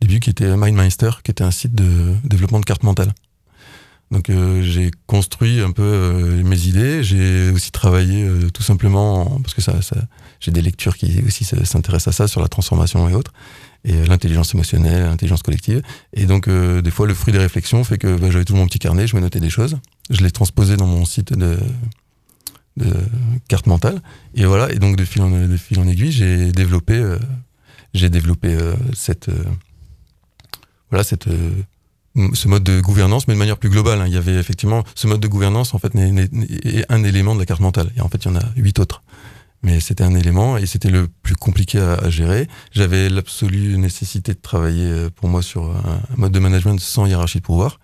début 0.00 0.20
qui 0.20 0.30
était 0.30 0.56
MindMeister, 0.56 1.10
qui 1.22 1.30
était 1.30 1.44
un 1.44 1.50
site 1.50 1.74
de 1.74 2.14
développement 2.24 2.60
de 2.60 2.64
cartes 2.64 2.82
mentales. 2.82 3.12
Donc 4.10 4.28
euh, 4.30 4.62
j'ai 4.62 4.90
construit 5.06 5.60
un 5.60 5.72
peu 5.72 5.82
euh, 5.82 6.42
mes 6.44 6.66
idées, 6.66 7.02
j'ai 7.02 7.50
aussi 7.50 7.72
travaillé 7.72 8.22
euh, 8.22 8.50
tout 8.50 8.62
simplement, 8.62 9.36
en- 9.36 9.40
parce 9.40 9.54
que 9.54 9.62
ça, 9.62 9.74
j'ai 10.40 10.50
des 10.50 10.62
lectures 10.62 10.96
qui 10.96 11.22
aussi 11.26 11.44
s'intéressent 11.44 12.14
à 12.14 12.16
ça, 12.16 12.28
sur 12.28 12.40
la 12.40 12.48
transformation 12.48 13.08
et 13.08 13.14
autres, 13.14 13.32
et 13.84 13.92
l'intelligence 14.06 14.54
émotionnelle, 14.54 15.04
l'intelligence 15.04 15.42
collective. 15.42 15.82
Et 16.12 16.26
donc, 16.26 16.48
des 16.48 16.90
fois, 16.90 17.06
le 17.06 17.14
fruit 17.14 17.32
des 17.32 17.38
réflexions 17.38 17.82
fait 17.84 17.98
que 17.98 18.16
bah, 18.16 18.30
j'avais 18.30 18.44
toujours 18.44 18.60
mon 18.60 18.66
petit 18.66 18.78
carnet, 18.78 19.06
je 19.06 19.16
me 19.16 19.20
notais 19.20 19.40
des 19.40 19.50
choses. 19.50 19.78
Je 20.10 20.22
l'ai 20.22 20.30
transposé 20.30 20.76
dans 20.76 20.86
mon 20.86 21.04
site 21.04 21.32
de, 21.32 21.58
de 22.76 22.94
carte 23.48 23.66
mentale. 23.66 24.00
Et 24.34 24.44
voilà, 24.46 24.70
et 24.72 24.78
donc, 24.78 24.96
de 24.96 25.04
fil 25.04 25.20
en, 25.22 25.30
de 25.30 25.56
fil 25.56 25.78
en 25.80 25.86
aiguille, 25.86 26.12
j'ai 26.12 26.50
développé, 26.52 26.94
j'ai 27.94 28.10
développé 28.10 28.48
euh, 28.48 28.74
cette, 28.92 29.28
euh, 29.28 29.44
voilà, 30.90 31.04
cette, 31.04 31.28
euh, 31.28 31.50
ce 32.34 32.48
mode 32.48 32.64
de 32.64 32.80
gouvernance, 32.80 33.26
mais 33.28 33.34
de 33.34 33.38
manière 33.38 33.56
plus 33.56 33.70
globale. 33.70 34.00
hein. 34.00 34.06
Il 34.06 34.12
y 34.12 34.16
avait 34.16 34.34
effectivement 34.34 34.84
ce 34.94 35.06
mode 35.06 35.20
de 35.20 35.28
gouvernance, 35.28 35.74
en 35.74 35.78
fait, 35.78 35.92
est 35.94 36.84
un 36.88 37.04
élément 37.04 37.34
de 37.34 37.40
la 37.40 37.46
carte 37.46 37.60
mentale. 37.60 37.90
Et 37.96 38.00
en 38.00 38.08
fait, 38.08 38.24
il 38.24 38.28
y 38.28 38.30
en 38.30 38.36
a 38.36 38.44
huit 38.56 38.78
autres. 38.78 39.02
Mais 39.62 39.80
c'était 39.80 40.04
un 40.04 40.14
élément 40.14 40.58
et 40.58 40.66
c'était 40.66 40.90
le 40.90 41.08
plus 41.08 41.36
compliqué 41.36 41.78
à, 41.78 42.10
gérer. 42.10 42.48
J'avais 42.72 43.08
l'absolue 43.08 43.78
nécessité 43.78 44.34
de 44.34 44.38
travailler 44.38 45.08
pour 45.16 45.30
moi 45.30 45.40
sur 45.40 45.74
un 45.74 46.00
mode 46.16 46.32
de 46.32 46.38
management 46.38 46.78
sans 46.78 47.06
hiérarchie 47.06 47.38
de 47.38 47.44
pouvoir. 47.44 47.80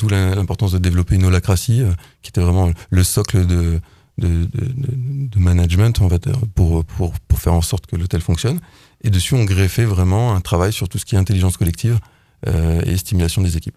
D'où 0.00 0.08
l'importance 0.08 0.72
de 0.72 0.78
développer 0.78 1.14
une 1.14 1.24
holacratie, 1.24 1.84
qui 2.22 2.30
était 2.30 2.40
vraiment 2.40 2.72
le 2.90 3.04
socle 3.04 3.46
de, 3.46 3.80
de, 4.18 5.38
management 5.38 6.00
euh, 6.00 6.18
pour, 6.54 7.14
faire 7.36 7.54
en 7.54 7.62
sorte 7.62 7.86
que 7.86 7.96
l'hôtel 7.96 8.20
fonctionne. 8.20 8.60
Et 9.02 9.10
dessus, 9.10 9.34
on 9.34 9.44
greffait 9.44 9.84
vraiment 9.84 10.34
un 10.34 10.40
travail 10.40 10.72
sur 10.72 10.88
tout 10.88 10.98
ce 10.98 11.04
qui 11.04 11.14
est 11.14 11.18
intelligence 11.18 11.56
collective 11.56 11.98
euh, 12.46 12.80
et 12.82 12.96
stimulation 12.96 13.42
des 13.42 13.56
équipes. 13.56 13.76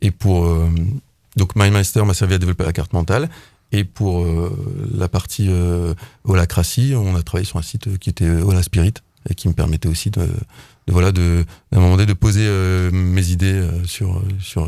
Et 0.00 0.10
pour. 0.10 0.44
euh, 0.44 0.68
donc, 1.36 1.54
MyMaster 1.54 2.04
m'a 2.04 2.14
servi 2.14 2.34
à 2.34 2.38
développer 2.38 2.64
la 2.64 2.72
carte 2.72 2.92
mentale. 2.92 3.28
Et 3.70 3.84
pour 3.84 4.26
la 4.94 5.10
partie 5.10 5.50
holacratie, 6.24 6.94
on 6.96 7.14
a 7.14 7.22
travaillé 7.22 7.44
sur 7.44 7.58
un 7.58 7.62
site 7.62 7.98
qui 7.98 8.08
était 8.08 8.28
Hola 8.28 8.62
Spirit 8.62 8.94
et 9.28 9.34
qui 9.34 9.46
me 9.46 9.52
permettait 9.52 9.90
aussi 9.90 10.10
de, 10.10 10.26
voilà, 10.88 11.12
de, 11.12 11.44
d'un 11.70 11.80
moment 11.80 11.96
donné, 11.96 12.06
de 12.06 12.14
poser 12.14 12.48
mes 12.90 13.30
idées 13.30 13.62
sur 13.84 14.22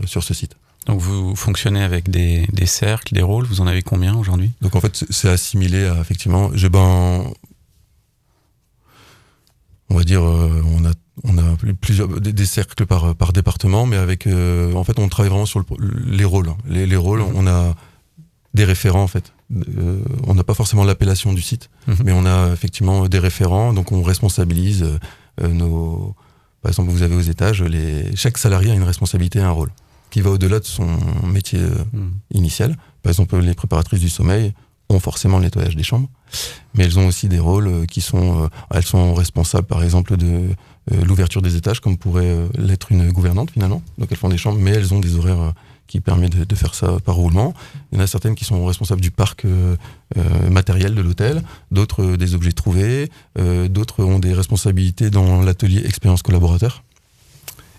ce 0.06 0.34
site. 0.34 0.54
Donc 0.90 1.00
vous 1.00 1.36
fonctionnez 1.36 1.82
avec 1.82 2.10
des, 2.10 2.48
des, 2.52 2.66
cercles, 2.66 3.14
des 3.14 3.22
rôles, 3.22 3.44
vous 3.44 3.60
en 3.60 3.68
avez 3.68 3.82
combien 3.82 4.16
aujourd'hui? 4.16 4.50
Donc 4.60 4.74
en 4.74 4.80
fait 4.80 5.04
c'est 5.08 5.28
assimilé 5.28 5.84
à 5.86 6.00
effectivement, 6.00 6.50
je, 6.52 6.66
ben, 6.66 7.24
on 9.88 9.94
va 9.94 10.02
dire, 10.02 10.22
euh, 10.22 10.62
on 10.66 10.84
a 10.84 10.90
on 11.22 11.38
a 11.38 11.54
plusieurs 11.80 12.08
des, 12.08 12.46
cercles 12.46 12.86
par 12.86 13.14
par 13.14 13.32
département, 13.32 13.86
mais 13.86 13.96
avec 13.96 14.26
euh, 14.26 14.72
en 14.74 14.82
fait 14.82 14.98
on 14.98 15.08
travaille 15.08 15.30
vraiment 15.30 15.46
sur 15.46 15.64
les 16.06 16.24
rôles. 16.24 16.50
Les, 16.66 16.86
les 16.86 16.96
rôles, 16.96 17.20
mhm. 17.20 17.36
on 17.36 17.46
a 17.46 17.74
des 18.54 18.64
référents 18.64 19.04
en 19.04 19.08
fait. 19.08 19.32
Euh, 19.52 20.00
on 20.26 20.34
n'a 20.34 20.42
pas 20.42 20.54
forcément 20.54 20.82
l'appellation 20.82 21.32
du 21.32 21.42
site, 21.42 21.70
mhm. 21.86 21.96
mais 22.04 22.12
on 22.12 22.26
a 22.26 22.52
effectivement 22.52 23.06
des 23.06 23.20
référents, 23.20 23.72
donc 23.72 23.92
on 23.92 24.02
responsabilise 24.02 24.84
nos. 25.40 26.16
Par 26.62 26.70
exemple, 26.70 26.90
vous 26.90 27.02
avez 27.02 27.14
aux 27.14 27.20
étages, 27.20 27.62
les, 27.62 28.14
chaque 28.16 28.36
salarié 28.36 28.72
a 28.72 28.74
une 28.74 28.82
responsabilité, 28.82 29.38
un 29.40 29.50
rôle 29.50 29.70
qui 30.10 30.20
va 30.20 30.30
au-delà 30.30 30.60
de 30.60 30.64
son 30.64 30.88
métier 31.24 31.60
mhm. 31.92 32.12
initial. 32.32 32.76
Par 33.02 33.10
exemple, 33.10 33.38
les 33.38 33.54
préparatrices 33.54 34.00
du 34.00 34.08
sommeil 34.08 34.52
ont 34.88 35.00
forcément 35.00 35.38
le 35.38 35.44
nettoyage 35.44 35.76
des 35.76 35.82
chambres 35.82 36.08
mais 36.74 36.84
elles 36.84 36.98
ont 36.98 37.06
aussi 37.06 37.28
des 37.28 37.38
rôles 37.38 37.68
euh, 37.68 37.86
qui 37.86 38.00
sont, 38.00 38.44
euh, 38.44 38.48
elles 38.70 38.84
sont 38.84 39.14
responsables 39.14 39.66
par 39.66 39.82
exemple 39.82 40.16
de 40.16 40.26
euh, 40.26 41.04
l'ouverture 41.04 41.42
des 41.42 41.56
étages, 41.56 41.80
comme 41.80 41.96
pourrait 41.96 42.36
l'être 42.56 42.92
une 42.92 43.10
gouvernante 43.10 43.50
finalement. 43.50 43.82
Donc 43.98 44.08
elles 44.10 44.16
font 44.16 44.28
des 44.28 44.38
chambres, 44.38 44.58
mais 44.60 44.72
elles 44.72 44.94
ont 44.94 45.00
des 45.00 45.16
horaires 45.16 45.52
qui 45.86 46.00
permettent 46.00 46.36
de, 46.36 46.54
faire 46.54 46.74
ça 46.74 46.98
par 47.04 47.16
roulement. 47.16 47.52
Il 47.90 47.98
y 47.98 48.00
en 48.00 48.04
a 48.04 48.06
certaines 48.06 48.36
qui 48.36 48.44
sont 48.44 48.64
responsables 48.64 49.00
du 49.00 49.10
parc 49.10 49.44
matériel 50.48 50.94
de 50.94 51.02
l'hôtel, 51.02 51.42
d'autres 51.72 52.16
des 52.16 52.34
objets 52.36 52.52
trouvés, 52.52 53.10
d'autres 53.68 54.04
ont 54.04 54.20
des 54.20 54.32
responsabilités 54.32 55.10
dans 55.10 55.42
l'atelier 55.42 55.82
expérience 55.84 56.22
collaborateur. 56.22 56.84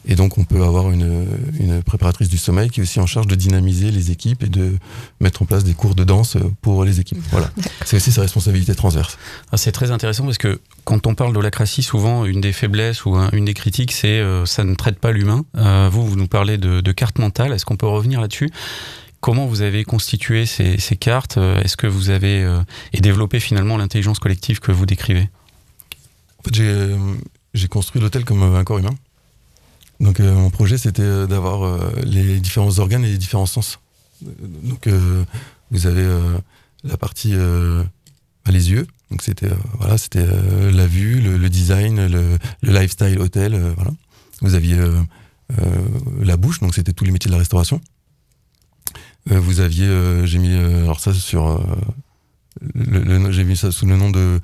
Et 0.05 0.15
donc, 0.15 0.37
on 0.37 0.43
peut 0.43 0.63
avoir 0.63 0.89
une, 0.89 1.27
une, 1.59 1.83
préparatrice 1.83 2.27
du 2.27 2.37
sommeil 2.37 2.69
qui 2.69 2.79
est 2.79 2.83
aussi 2.83 2.99
en 2.99 3.05
charge 3.05 3.27
de 3.27 3.35
dynamiser 3.35 3.91
les 3.91 4.11
équipes 4.11 4.43
et 4.43 4.49
de 4.49 4.77
mettre 5.19 5.43
en 5.43 5.45
place 5.45 5.63
des 5.63 5.73
cours 5.73 5.93
de 5.93 6.03
danse 6.03 6.37
pour 6.61 6.83
les 6.83 6.99
équipes. 6.99 7.21
Voilà. 7.29 7.51
C'est 7.85 7.97
aussi 7.97 8.11
sa 8.11 8.21
responsabilité 8.21 8.73
transverse. 8.73 9.17
Ah, 9.51 9.57
c'est 9.57 9.71
très 9.71 9.91
intéressant 9.91 10.25
parce 10.25 10.37
que 10.37 10.59
quand 10.85 11.07
on 11.07 11.15
parle 11.15 11.33
d'holacratie, 11.33 11.83
souvent, 11.83 12.25
une 12.25 12.41
des 12.41 12.53
faiblesses 12.53 13.05
ou 13.05 13.15
une 13.15 13.45
des 13.45 13.53
critiques, 13.53 13.91
c'est 13.91 14.19
euh, 14.19 14.45
ça 14.45 14.63
ne 14.63 14.75
traite 14.75 14.99
pas 14.99 15.11
l'humain. 15.11 15.45
Euh, 15.57 15.89
vous, 15.91 16.05
vous 16.05 16.15
nous 16.15 16.27
parlez 16.27 16.57
de, 16.57 16.81
de 16.81 16.91
carte 16.91 17.19
mentale. 17.19 17.53
Est-ce 17.53 17.65
qu'on 17.65 17.77
peut 17.77 17.87
revenir 17.87 18.21
là-dessus? 18.21 18.49
Comment 19.19 19.45
vous 19.45 19.61
avez 19.61 19.83
constitué 19.83 20.45
ces, 20.45 20.79
ces 20.79 20.95
cartes? 20.95 21.37
Est-ce 21.37 21.77
que 21.77 21.87
vous 21.87 22.09
avez 22.09 22.43
euh, 22.43 22.59
et 22.93 23.01
développé 23.01 23.39
finalement 23.39 23.77
l'intelligence 23.77 24.19
collective 24.19 24.59
que 24.59 24.71
vous 24.71 24.85
décrivez? 24.85 25.29
En 26.39 26.43
fait, 26.43 26.63
j'ai 27.53 27.67
construit 27.67 28.01
l'hôtel 28.01 28.25
comme 28.25 28.41
un 28.41 28.63
corps 28.63 28.79
humain. 28.79 28.95
Donc 30.01 30.19
euh, 30.19 30.33
mon 30.33 30.49
projet 30.49 30.77
c'était 30.79 31.03
euh, 31.03 31.27
d'avoir 31.27 31.63
euh, 31.63 31.91
les 32.03 32.39
différents 32.39 32.79
organes 32.79 33.05
et 33.05 33.11
les 33.11 33.17
différents 33.19 33.45
sens. 33.45 33.79
Donc 34.21 34.87
vous 35.71 35.87
avez 35.87 36.05
la 36.83 36.95
partie 36.95 37.33
les 38.45 38.69
yeux, 38.69 38.85
donc 39.09 39.23
c'était 39.23 39.49
voilà 39.79 39.97
c'était 39.97 40.27
la 40.71 40.85
vue, 40.85 41.19
le, 41.21 41.49
design, 41.49 42.05
le, 42.05 42.37
lifestyle 42.61 43.17
hôtel, 43.19 43.59
voilà. 43.75 43.89
Vous 44.41 44.53
aviez 44.53 44.77
la 46.21 46.37
bouche, 46.37 46.59
donc 46.59 46.75
c'était 46.75 46.93
tous 46.93 47.03
les 47.03 47.09
métiers 47.09 47.29
de 47.29 47.33
la 47.33 47.39
restauration. 47.39 47.81
vous 49.25 49.59
aviez, 49.59 49.89
j'ai 50.25 50.37
mis 50.37 50.53
ça 50.99 51.13
sur 51.13 51.59
sous 53.71 53.85
le 53.87 53.97
nom 53.97 54.11
de 54.11 54.39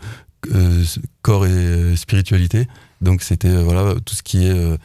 corps 1.22 1.46
et 1.46 1.96
spiritualité. 1.96 2.67
Donc 3.02 3.22
c'était 3.22 3.62
voilà 3.62 3.93
tout 4.04 4.15
ce 4.15 4.24
qui 4.24 4.48
est 4.48 4.80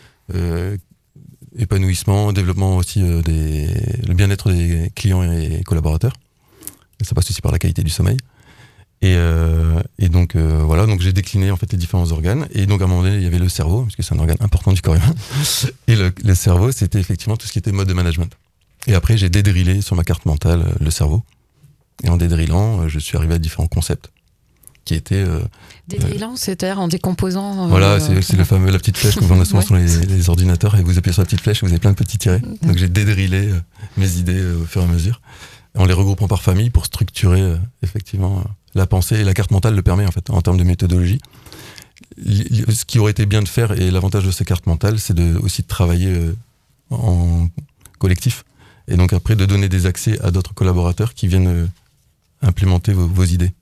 épanouissement, 1.57 2.33
développement 2.33 2.77
aussi 2.77 3.03
euh, 3.03 3.23
des, 3.23 3.69
le 4.07 4.15
bien-être 4.15 4.51
des 4.51 4.91
clients 4.95 5.23
et 5.23 5.63
collaborateurs. 5.65 6.13
ça 7.03 7.15
passe 7.15 7.31
aussi 7.31 7.43
par 7.43 7.53
la 7.53 7.59
qualité 7.59 7.83
du 7.83 7.91
sommeil. 7.91 8.17
Et, 9.03 9.17
euh, 9.17 9.83
et 9.99 10.09
donc 10.09 10.37
voilà, 10.37 10.87
donc 10.87 11.01
j'ai 11.01 11.13
décliné 11.13 11.51
en 11.51 11.57
fait 11.57 11.71
les 11.73 11.79
différents 11.79 12.13
organes. 12.13 12.47
Et 12.53 12.67
donc 12.67 12.81
à 12.83 12.85
un 12.85 12.87
moment 12.87 13.03
donné, 13.03 13.17
il 13.17 13.23
y 13.23 13.27
avait 13.27 13.41
le 13.41 13.49
cerveau, 13.49 13.83
parce 13.83 13.97
que 13.97 14.03
c'est 14.03 14.15
un 14.15 14.19
organe 14.21 14.37
important 14.39 14.73
du 14.73 14.81
corps 14.81 14.95
humain. 14.95 15.15
Et 15.89 15.97
le, 15.97 16.13
le 16.23 16.35
cerveau, 16.37 16.71
c'était 16.71 17.01
effectivement 17.01 17.37
tout 17.37 17.49
ce 17.49 17.53
qui 17.53 17.59
était 17.59 17.73
mode 17.73 17.89
de 17.89 17.95
management. 17.95 18.33
Et 18.87 18.95
après, 18.95 19.17
j'ai 19.17 19.29
dédrillé 19.29 19.81
sur 19.81 19.97
ma 19.97 20.05
carte 20.05 20.25
mentale 20.25 20.77
le 20.81 20.91
cerveau. 20.93 21.25
Et 22.05 22.11
en 22.11 22.17
dédrillant, 22.17 22.89
je 22.89 22.99
suis 23.01 23.17
arrivé 23.17 23.35
à 23.35 23.39
différents 23.39 23.67
concepts 23.67 24.13
qui 24.85 24.95
était. 24.95 25.17
Euh, 25.17 25.41
Dédrillant, 25.89 26.37
c'est-à-dire 26.37 26.81
en 26.81 26.89
décomposant. 26.89 27.65
Euh, 27.65 27.69
voilà, 27.69 27.99
c'est 28.01 28.37
le 28.37 28.45
fameux 28.45 28.71
la 28.71 28.79
petite 28.79 28.97
flèche 28.97 29.17
qu'on 29.17 29.27
voit 29.27 29.45
souvent 29.45 29.63
sur 29.63 29.77
les, 29.77 30.29
ordinateurs 30.29 30.77
et 30.77 30.83
vous 30.83 30.99
appuyez 30.99 31.13
sur 31.13 31.23
la 31.23 31.27
petite 31.27 31.41
flèche 31.41 31.63
et 31.63 31.67
vous 31.67 31.73
avez 31.73 31.81
plein 31.81 31.91
de 31.91 31.97
petits 31.97 32.19
tirets. 32.19 32.41
Donc 32.63 32.77
j'ai 32.77 32.89
dédrillé 32.89 33.49
euh, 33.49 33.61
mes 33.97 34.17
idées 34.17 34.41
au 34.61 34.65
fur 34.65 34.83
et 34.83 34.85
à 34.85 34.89
mesure 34.89 35.21
en 35.77 35.87
les 35.87 35.95
regroupant 35.95 36.29
par 36.29 36.43
famille 36.43 36.69
pour 36.69 36.85
structurer 36.85 37.57
effectivement 37.83 38.45
la 38.75 38.87
pensée 38.87 39.17
et 39.17 39.25
la 39.25 39.33
carte 39.33 39.51
mentale 39.51 39.75
le 39.75 39.83
permet 39.83 40.05
en 40.07 40.11
fait 40.11 40.29
en 40.29 40.43
termes 40.43 40.59
de 40.59 40.65
méthodologie. 40.65 41.19
Ce 42.19 42.85
qui 42.85 42.99
aurait 42.99 43.13
été 43.13 43.25
bien 43.25 43.41
de 43.41 43.49
faire 43.49 43.73
et 43.73 43.91
l'avantage 43.91 44.25
de 44.25 44.31
ces 44.31 44.45
cartes 44.45 44.67
mentales, 44.67 44.99
c'est 44.99 45.15
de, 45.15 45.39
aussi 45.39 45.63
de 45.63 45.67
travailler 45.67 46.15
en 46.91 47.49
collectif 47.99 48.45
et 48.87 48.97
donc 48.97 49.15
après 49.15 49.35
de 49.35 49.47
donner 49.47 49.71
des 49.71 49.87
accès 49.87 50.21
à 50.21 50.31
d'autres 50.31 50.53
collaborateurs 50.53 51.15
qui 51.15 51.27
viennent 51.27 51.71
implémenter 52.43 52.93
vos 52.93 53.25
idées. 53.25 53.53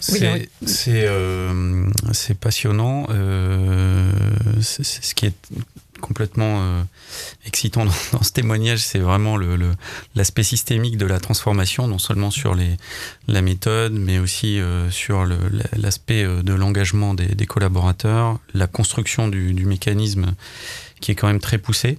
C'est 0.00 1.04
euh, 1.06 1.86
passionnant. 2.40 3.06
Euh, 3.10 4.10
c'est 4.60 4.84
ce 4.84 5.14
qui 5.14 5.26
est 5.26 5.34
complètement 6.00 6.60
euh, 6.62 6.82
excitant 7.46 7.84
dans, 7.84 8.22
ce 8.22 8.32
témoignage, 8.32 8.80
c'est 8.80 8.98
vraiment 8.98 9.36
l'aspect 9.36 10.42
le, 10.42 10.46
systémique 10.46 10.96
de 10.96 11.06
la 11.06 11.20
transformation, 11.20 11.86
non 11.86 11.98
seulement 11.98 12.30
sur 12.30 12.54
les, 12.54 12.76
la 13.28 13.42
méthode, 13.42 13.92
mais 13.92 14.18
aussi 14.18 14.58
euh, 14.58 14.90
sur 14.90 15.26
l'aspect 15.76 16.24
euh, 16.24 16.42
de 16.42 16.52
l'engagement 16.52 17.14
des, 17.14 17.26
des, 17.26 17.46
collaborateurs, 17.46 18.38
la 18.54 18.66
construction 18.66 19.28
du, 19.28 19.52
du, 19.52 19.66
mécanisme 19.66 20.34
qui 21.00 21.12
est 21.12 21.14
quand 21.14 21.28
même 21.28 21.40
très 21.40 21.58
poussé. 21.58 21.98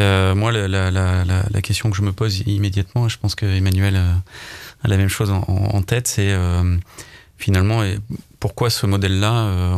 Euh, 0.00 0.34
moi, 0.34 0.52
la, 0.52 0.68
la, 0.68 0.90
la, 0.90 1.24
la, 1.24 1.60
question 1.60 1.90
que 1.90 1.96
je 1.96 2.02
me 2.02 2.12
pose 2.12 2.42
immédiatement, 2.46 3.06
et 3.06 3.10
je 3.10 3.18
pense 3.18 3.34
que 3.34 3.44
Emmanuel 3.44 3.96
a 3.96 4.88
la 4.88 4.96
même 4.96 5.10
chose 5.10 5.30
en, 5.30 5.42
en 5.46 5.82
tête, 5.82 6.08
c'est 6.08 6.34
finalement, 7.42 7.82
pourquoi 8.38 8.70
ce 8.70 8.86
modèle-là, 8.86 9.32
euh, 9.32 9.74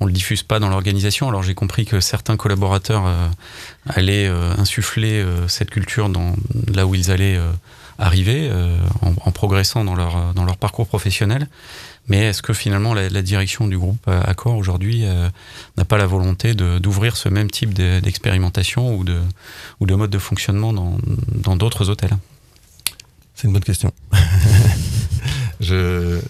on, 0.00 0.04
ne 0.04 0.06
le 0.06 0.12
diffuse 0.12 0.42
pas 0.42 0.58
dans 0.58 0.68
l'organisation? 0.68 1.28
Alors 1.28 1.44
j'ai 1.44 1.54
compris 1.54 1.86
que 1.86 2.00
certains 2.00 2.36
collaborateurs 2.36 3.06
euh, 3.06 3.28
allaient 3.86 4.26
euh, 4.26 4.52
insuffler 4.58 5.24
cette 5.46 5.70
culture 5.70 6.10
là 6.74 6.86
où 6.86 6.94
ils 6.96 7.12
allaient 7.12 7.40
arriver, 7.98 8.50
en, 9.02 9.30
progressant 9.30 9.84
dans 9.84 9.94
leur, 9.94 10.34
dans 10.34 10.44
leur 10.44 10.56
parcours 10.56 10.88
professionnel. 10.88 11.48
Mais 12.08 12.18
est-ce 12.24 12.42
que 12.42 12.52
finalement 12.52 12.94
la, 12.94 13.22
direction 13.22 13.68
du 13.68 13.78
groupe 13.78 14.08
Accor 14.08 14.56
aujourd'hui 14.56 15.04
n'a 15.76 15.84
pas 15.84 15.98
la 15.98 16.06
volonté 16.06 16.54
d'ouvrir 16.54 17.16
ce 17.16 17.28
même 17.28 17.50
type 17.50 17.74
d'expérimentation 17.74 18.96
ou 18.96 19.04
de, 19.04 19.20
ou 19.78 19.86
de 19.86 19.94
mode 19.94 20.10
de 20.10 20.18
fonctionnement 20.18 20.72
dans 20.72 21.56
d'autres 21.56 21.90
hôtels? 21.90 22.16
C'est 23.34 23.46
une 23.46 23.54
bonne 23.54 23.64
question. 23.64 23.92
je, 25.60 26.20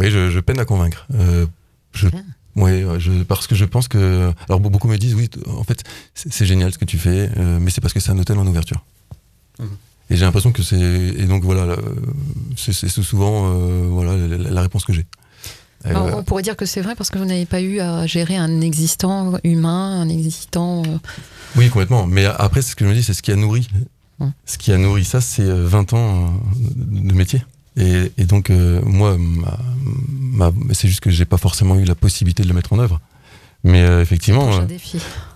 oui, 0.00 0.10
je, 0.10 0.40
peine 0.40 0.58
à 0.58 0.64
convaincre. 0.64 1.06
Euh, 1.14 1.46
je, 1.92 2.08
oui, 2.56 2.84
je, 2.98 3.22
parce 3.22 3.46
que 3.46 3.54
je 3.54 3.66
pense 3.66 3.86
que. 3.86 4.32
Alors, 4.48 4.60
beaucoup 4.60 4.88
me 4.88 4.96
disent, 4.96 5.14
oui, 5.14 5.28
en 5.46 5.62
fait, 5.62 5.84
c'est 6.14 6.46
génial 6.46 6.72
ce 6.72 6.78
que 6.78 6.86
tu 6.86 6.98
fais, 6.98 7.30
euh, 7.36 7.58
mais 7.60 7.70
c'est 7.70 7.82
parce 7.82 7.92
que 7.92 8.00
c'est 8.00 8.10
un 8.10 8.18
hôtel 8.18 8.38
en 8.38 8.46
ouverture. 8.46 8.82
Mhm. 9.58 9.68
Et 10.08 10.16
j'ai 10.16 10.24
l'impression 10.24 10.52
que 10.52 10.62
c'est. 10.62 10.80
Et 10.80 11.26
donc, 11.26 11.44
voilà, 11.44 11.76
c'est 12.56 12.72
souvent 12.88 13.52
euh, 13.52 13.86
voilà, 13.88 14.16
la, 14.16 14.62
réponse 14.62 14.84
que 14.84 14.94
j'ai. 14.94 15.04
on 15.84 16.24
pourrait 16.24 16.42
dire 16.42 16.56
que 16.56 16.64
c'est 16.64 16.80
vrai 16.80 16.94
parce 16.96 17.10
que 17.10 17.18
vous 17.18 17.26
n'avez 17.26 17.46
pas 17.46 17.60
eu 17.60 17.80
à 17.80 18.06
gérer 18.06 18.36
un 18.36 18.62
existant 18.62 19.34
humain, 19.44 20.00
un 20.00 20.08
existant. 20.08 20.82
Oui, 21.56 21.68
complètement. 21.68 22.06
Mais 22.06 22.24
après, 22.24 22.62
ce 22.62 22.74
que 22.74 22.86
je 22.86 22.90
me 22.90 22.94
dis, 22.94 23.02
c'est 23.02 23.14
ce 23.14 23.22
qui 23.22 23.32
a 23.32 23.36
nourri. 23.36 23.68
Ce 24.46 24.58
qui 24.58 24.72
a 24.72 24.78
nourri 24.78 25.04
ça, 25.04 25.20
c'est 25.20 25.44
20 25.44 25.92
ans 25.92 26.32
de 26.56 27.14
métier. 27.14 27.42
Et, 27.76 28.12
et 28.18 28.24
donc, 28.24 28.50
euh, 28.50 28.80
moi, 28.82 29.16
ma, 29.18 30.52
c'est 30.72 30.88
juste 30.88 31.00
que 31.00 31.10
j'ai 31.10 31.24
pas 31.24 31.38
forcément 31.38 31.76
eu 31.76 31.84
la 31.84 31.94
possibilité 31.94 32.42
de 32.42 32.48
le 32.48 32.54
mettre 32.54 32.72
en 32.72 32.78
œuvre. 32.78 33.00
Mais 33.62 33.82
euh, 33.82 34.00
effectivement, 34.00 34.50
euh, 34.52 34.66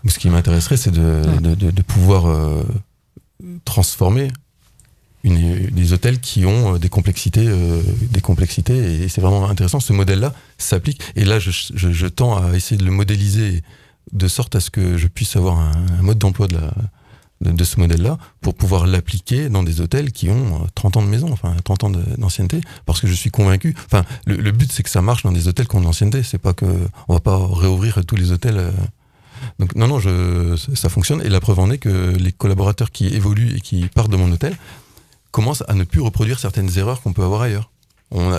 ce 0.08 0.18
qui 0.18 0.28
m'intéresserait, 0.30 0.76
c'est 0.76 0.90
de, 0.90 1.22
de, 1.40 1.54
de, 1.54 1.70
de, 1.70 1.82
pouvoir 1.82 2.64
transformer 3.64 4.28
une, 5.22 5.66
des 5.68 5.92
hôtels 5.92 6.20
qui 6.20 6.46
ont 6.46 6.76
des 6.76 6.88
complexités, 6.88 7.46
des 8.10 8.20
complexités, 8.20 9.02
et 9.02 9.08
c'est 9.08 9.20
vraiment 9.20 9.48
intéressant. 9.48 9.80
Ce 9.80 9.92
modèle-là 9.92 10.32
s'applique, 10.58 11.00
et 11.16 11.24
là, 11.24 11.38
je, 11.38 11.50
je, 11.50 11.92
je, 11.92 12.06
tends 12.06 12.42
à 12.42 12.56
essayer 12.56 12.78
de 12.78 12.84
le 12.84 12.90
modéliser 12.90 13.62
de 14.12 14.28
sorte 14.28 14.54
à 14.54 14.60
ce 14.60 14.70
que 14.70 14.96
je 14.96 15.06
puisse 15.06 15.36
avoir 15.36 15.58
un, 15.58 15.72
un 15.98 16.02
mode 16.02 16.18
d'emploi 16.18 16.48
de 16.48 16.54
la, 16.54 16.72
de, 17.40 17.64
ce 17.64 17.78
modèle-là 17.78 18.18
pour 18.40 18.54
pouvoir 18.54 18.86
l'appliquer 18.86 19.48
dans 19.48 19.62
des 19.62 19.80
hôtels 19.80 20.12
qui 20.12 20.30
ont 20.30 20.66
30 20.74 20.98
ans 20.98 21.02
de 21.02 21.08
maison, 21.08 21.30
enfin 21.32 21.54
30 21.64 21.84
ans 21.84 21.90
d'ancienneté, 21.90 22.60
parce 22.86 23.00
que 23.00 23.06
je 23.06 23.14
suis 23.14 23.30
convaincu. 23.30 23.74
Enfin, 23.86 24.04
le, 24.26 24.50
but 24.50 24.70
c'est 24.72 24.82
que 24.82 24.90
ça 24.90 25.02
marche 25.02 25.22
dans 25.22 25.32
des 25.32 25.48
hôtels 25.48 25.68
qui 25.68 25.76
ont 25.76 25.80
de 25.80 25.84
l'ancienneté. 25.84 26.22
C'est 26.22 26.38
pas 26.38 26.54
que 26.54 26.66
on 27.08 27.14
va 27.14 27.20
pas 27.20 27.36
réouvrir 27.36 28.00
tous 28.06 28.16
les 28.16 28.32
hôtels. 28.32 28.72
Donc 29.58 29.74
non, 29.74 29.88
non, 29.88 29.98
je, 29.98 30.56
ça 30.74 30.88
fonctionne. 30.88 31.20
Et 31.22 31.28
la 31.28 31.40
preuve 31.40 31.58
en 31.58 31.70
est 31.70 31.78
que 31.78 32.14
les 32.16 32.32
collaborateurs 32.32 32.90
qui 32.90 33.08
évoluent 33.08 33.56
et 33.56 33.60
qui 33.60 33.86
partent 33.88 34.10
de 34.10 34.16
mon 34.16 34.30
hôtel 34.32 34.56
commencent 35.30 35.64
à 35.68 35.74
ne 35.74 35.84
plus 35.84 36.00
reproduire 36.00 36.38
certaines 36.38 36.78
erreurs 36.78 37.02
qu'on 37.02 37.12
peut 37.12 37.24
avoir 37.24 37.42
ailleurs. 37.42 37.70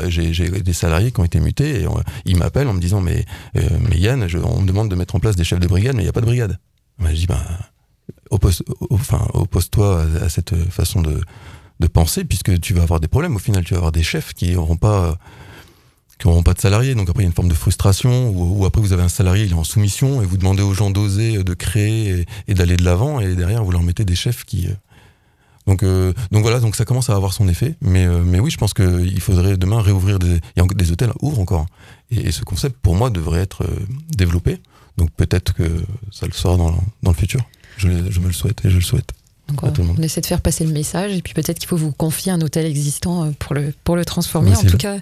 J'ai 0.08 0.32
des 0.32 0.74
salariés 0.74 1.12
qui 1.12 1.20
ont 1.20 1.26
été 1.26 1.40
mutés 1.40 1.82
et 1.82 1.88
ils 2.26 2.38
m'appellent 2.38 2.70
en 2.70 2.74
me 2.74 2.80
disant 2.80 3.02
mais, 3.02 3.26
euh, 3.58 3.62
mais 3.90 3.98
Yann, 3.98 4.26
on 4.44 4.62
me 4.62 4.68
demande 4.68 4.90
de 4.90 4.96
mettre 4.96 5.16
en 5.16 5.20
place 5.20 5.36
des 5.36 5.44
chefs 5.44 5.60
de 5.60 5.68
brigade, 5.68 5.96
mais 5.96 6.04
il 6.04 6.06
n'y 6.06 6.10
a 6.10 6.14
pas 6.14 6.22
de 6.22 6.26
brigade. 6.26 6.58
je 7.00 7.12
dis 7.12 7.28
ben, 7.28 7.42
oppose-toi 8.32 10.06
à, 10.22 10.30
cette 10.30 10.56
façon 10.70 11.02
de, 11.02 11.22
penser 11.88 12.26
puisque 12.26 12.60
tu 12.60 12.74
vas 12.74 12.84
avoir 12.84 13.00
des 13.00 13.08
problèmes. 13.08 13.36
Au 13.36 13.40
final, 13.40 13.64
tu 13.64 13.74
vas 13.74 13.78
avoir 13.78 13.92
des 13.92 14.04
chefs 14.04 14.34
qui 14.34 14.54
n'auront 14.54 14.78
pas 14.78 15.18
qui 16.18 16.28
pas 16.44 16.54
de 16.54 16.60
salariés. 16.60 16.96
Donc 16.96 17.10
après, 17.10 17.24
il 17.24 17.26
y 17.26 17.28
a 17.28 17.30
une 17.30 17.36
forme 17.36 17.50
de 17.50 17.54
frustration, 17.54 18.30
ou, 18.30 18.66
après, 18.66 18.82
vous 18.82 18.94
avez 18.94 19.04
un 19.04 19.10
salarié, 19.10 19.44
il 19.44 19.52
est 19.52 19.56
en 19.56 19.66
soumission, 19.66 20.22
et 20.22 20.26
vous 20.26 20.38
demandez 20.38 20.64
aux 20.64 20.74
gens 20.74 20.90
d'oser, 20.90 21.44
de 21.44 21.54
créer 21.54 22.26
et, 22.48 22.54
d'aller 22.54 22.78
de 22.78 22.86
l'avant, 22.86 23.20
et 23.20 23.36
derrière, 23.36 23.64
vous 23.64 23.72
leur 23.72 23.84
mettez 23.84 24.06
des 24.06 24.16
chefs 24.16 24.46
qui, 24.46 24.68
euh, 24.68 24.74
donc, 25.68 25.82
euh, 25.82 26.14
donc 26.32 26.44
voilà, 26.44 26.60
donc 26.60 26.76
ça 26.76 26.86
commence 26.86 27.10
à 27.10 27.16
avoir 27.16 27.34
son 27.34 27.48
effet. 27.48 27.76
Mais, 27.82 28.06
euh, 28.06 28.24
mais 28.24 28.40
oui, 28.40 28.52
je 28.52 28.58
pense 28.58 28.74
qu'il 28.74 29.20
faudrait 29.20 29.58
demain 29.58 29.82
réouvrir 29.82 30.20
des, 30.20 30.40
des 30.56 30.92
hôtels 30.92 31.12
ouvrent 31.22 31.40
encore. 31.40 31.66
Et, 32.12 32.32
ce 32.32 32.44
concept, 32.44 32.78
pour 32.82 32.96
moi, 32.96 33.10
devrait 33.10 33.42
être 33.42 33.64
euh, 33.64 33.86
développé. 34.16 34.62
Donc 34.98 35.12
peut-être 35.12 35.54
que 35.54 35.64
ça 36.12 36.26
le 36.26 36.32
sera 36.32 36.56
dans, 36.56 36.72
dans 37.04 37.12
le 37.12 37.18
futur. 37.18 37.42
Je, 37.78 37.90
je 38.10 38.20
me 38.20 38.28
le 38.28 38.34
souhaite 38.34 38.64
et 38.66 38.70
je 38.70 38.76
le 38.76 38.82
souhaite. 38.82 39.12
Donc, 39.48 39.78
on, 39.80 40.02
essaie 40.02 40.22
de 40.22 40.26
faire 40.26 40.42
passer 40.42 40.64
le 40.64 40.72
message 40.72 41.16
et 41.16 41.22
puis 41.22 41.36
peut-être 41.36 41.60
qu'il 41.60 41.68
faut 41.68 41.78
vous 41.78 41.92
confier 41.92 42.32
un 42.32 42.42
hôtel 42.42 42.66
existant 42.66 43.26
euh, 43.26 43.32
pour 43.38 43.54
le, 43.54 43.74
pour 43.84 43.96
le 43.96 44.04
transformer. 44.04 44.56
En 44.56 44.64
tout 44.64 44.78
cas, 44.78 44.98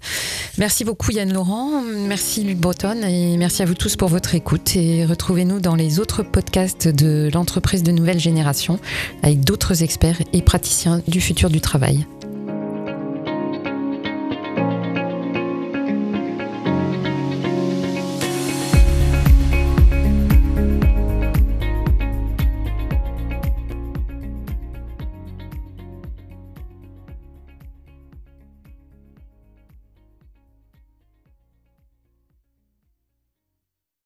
merci 0.57 0.83
beaucoup 0.83 1.11
Yann 1.11 1.31
Laurent, 1.31 1.81
merci 1.81 2.43
Luc 2.43 2.57
Breton 2.57 3.01
et 3.07 3.37
merci 3.37 3.61
à 3.61 3.65
vous 3.65 3.73
tous 3.73 3.95
pour 3.95 4.09
votre 4.09 4.35
écoute 4.35 4.75
et 4.75 5.05
retrouvez-nous 5.05 5.61
dans 5.61 5.75
les 5.75 5.99
autres 5.99 6.23
podcasts 6.23 6.89
de 6.89 7.29
l'entreprise 7.33 7.83
de 7.83 7.93
nouvelle 7.93 8.19
génération 8.19 8.79
avec 9.21 9.45
d'autres 9.45 9.81
experts 9.81 10.21
et 10.33 10.41
praticiens 10.41 11.01
du 11.07 11.21
futur 11.21 11.49
du 11.49 11.61
travail. 11.61 12.05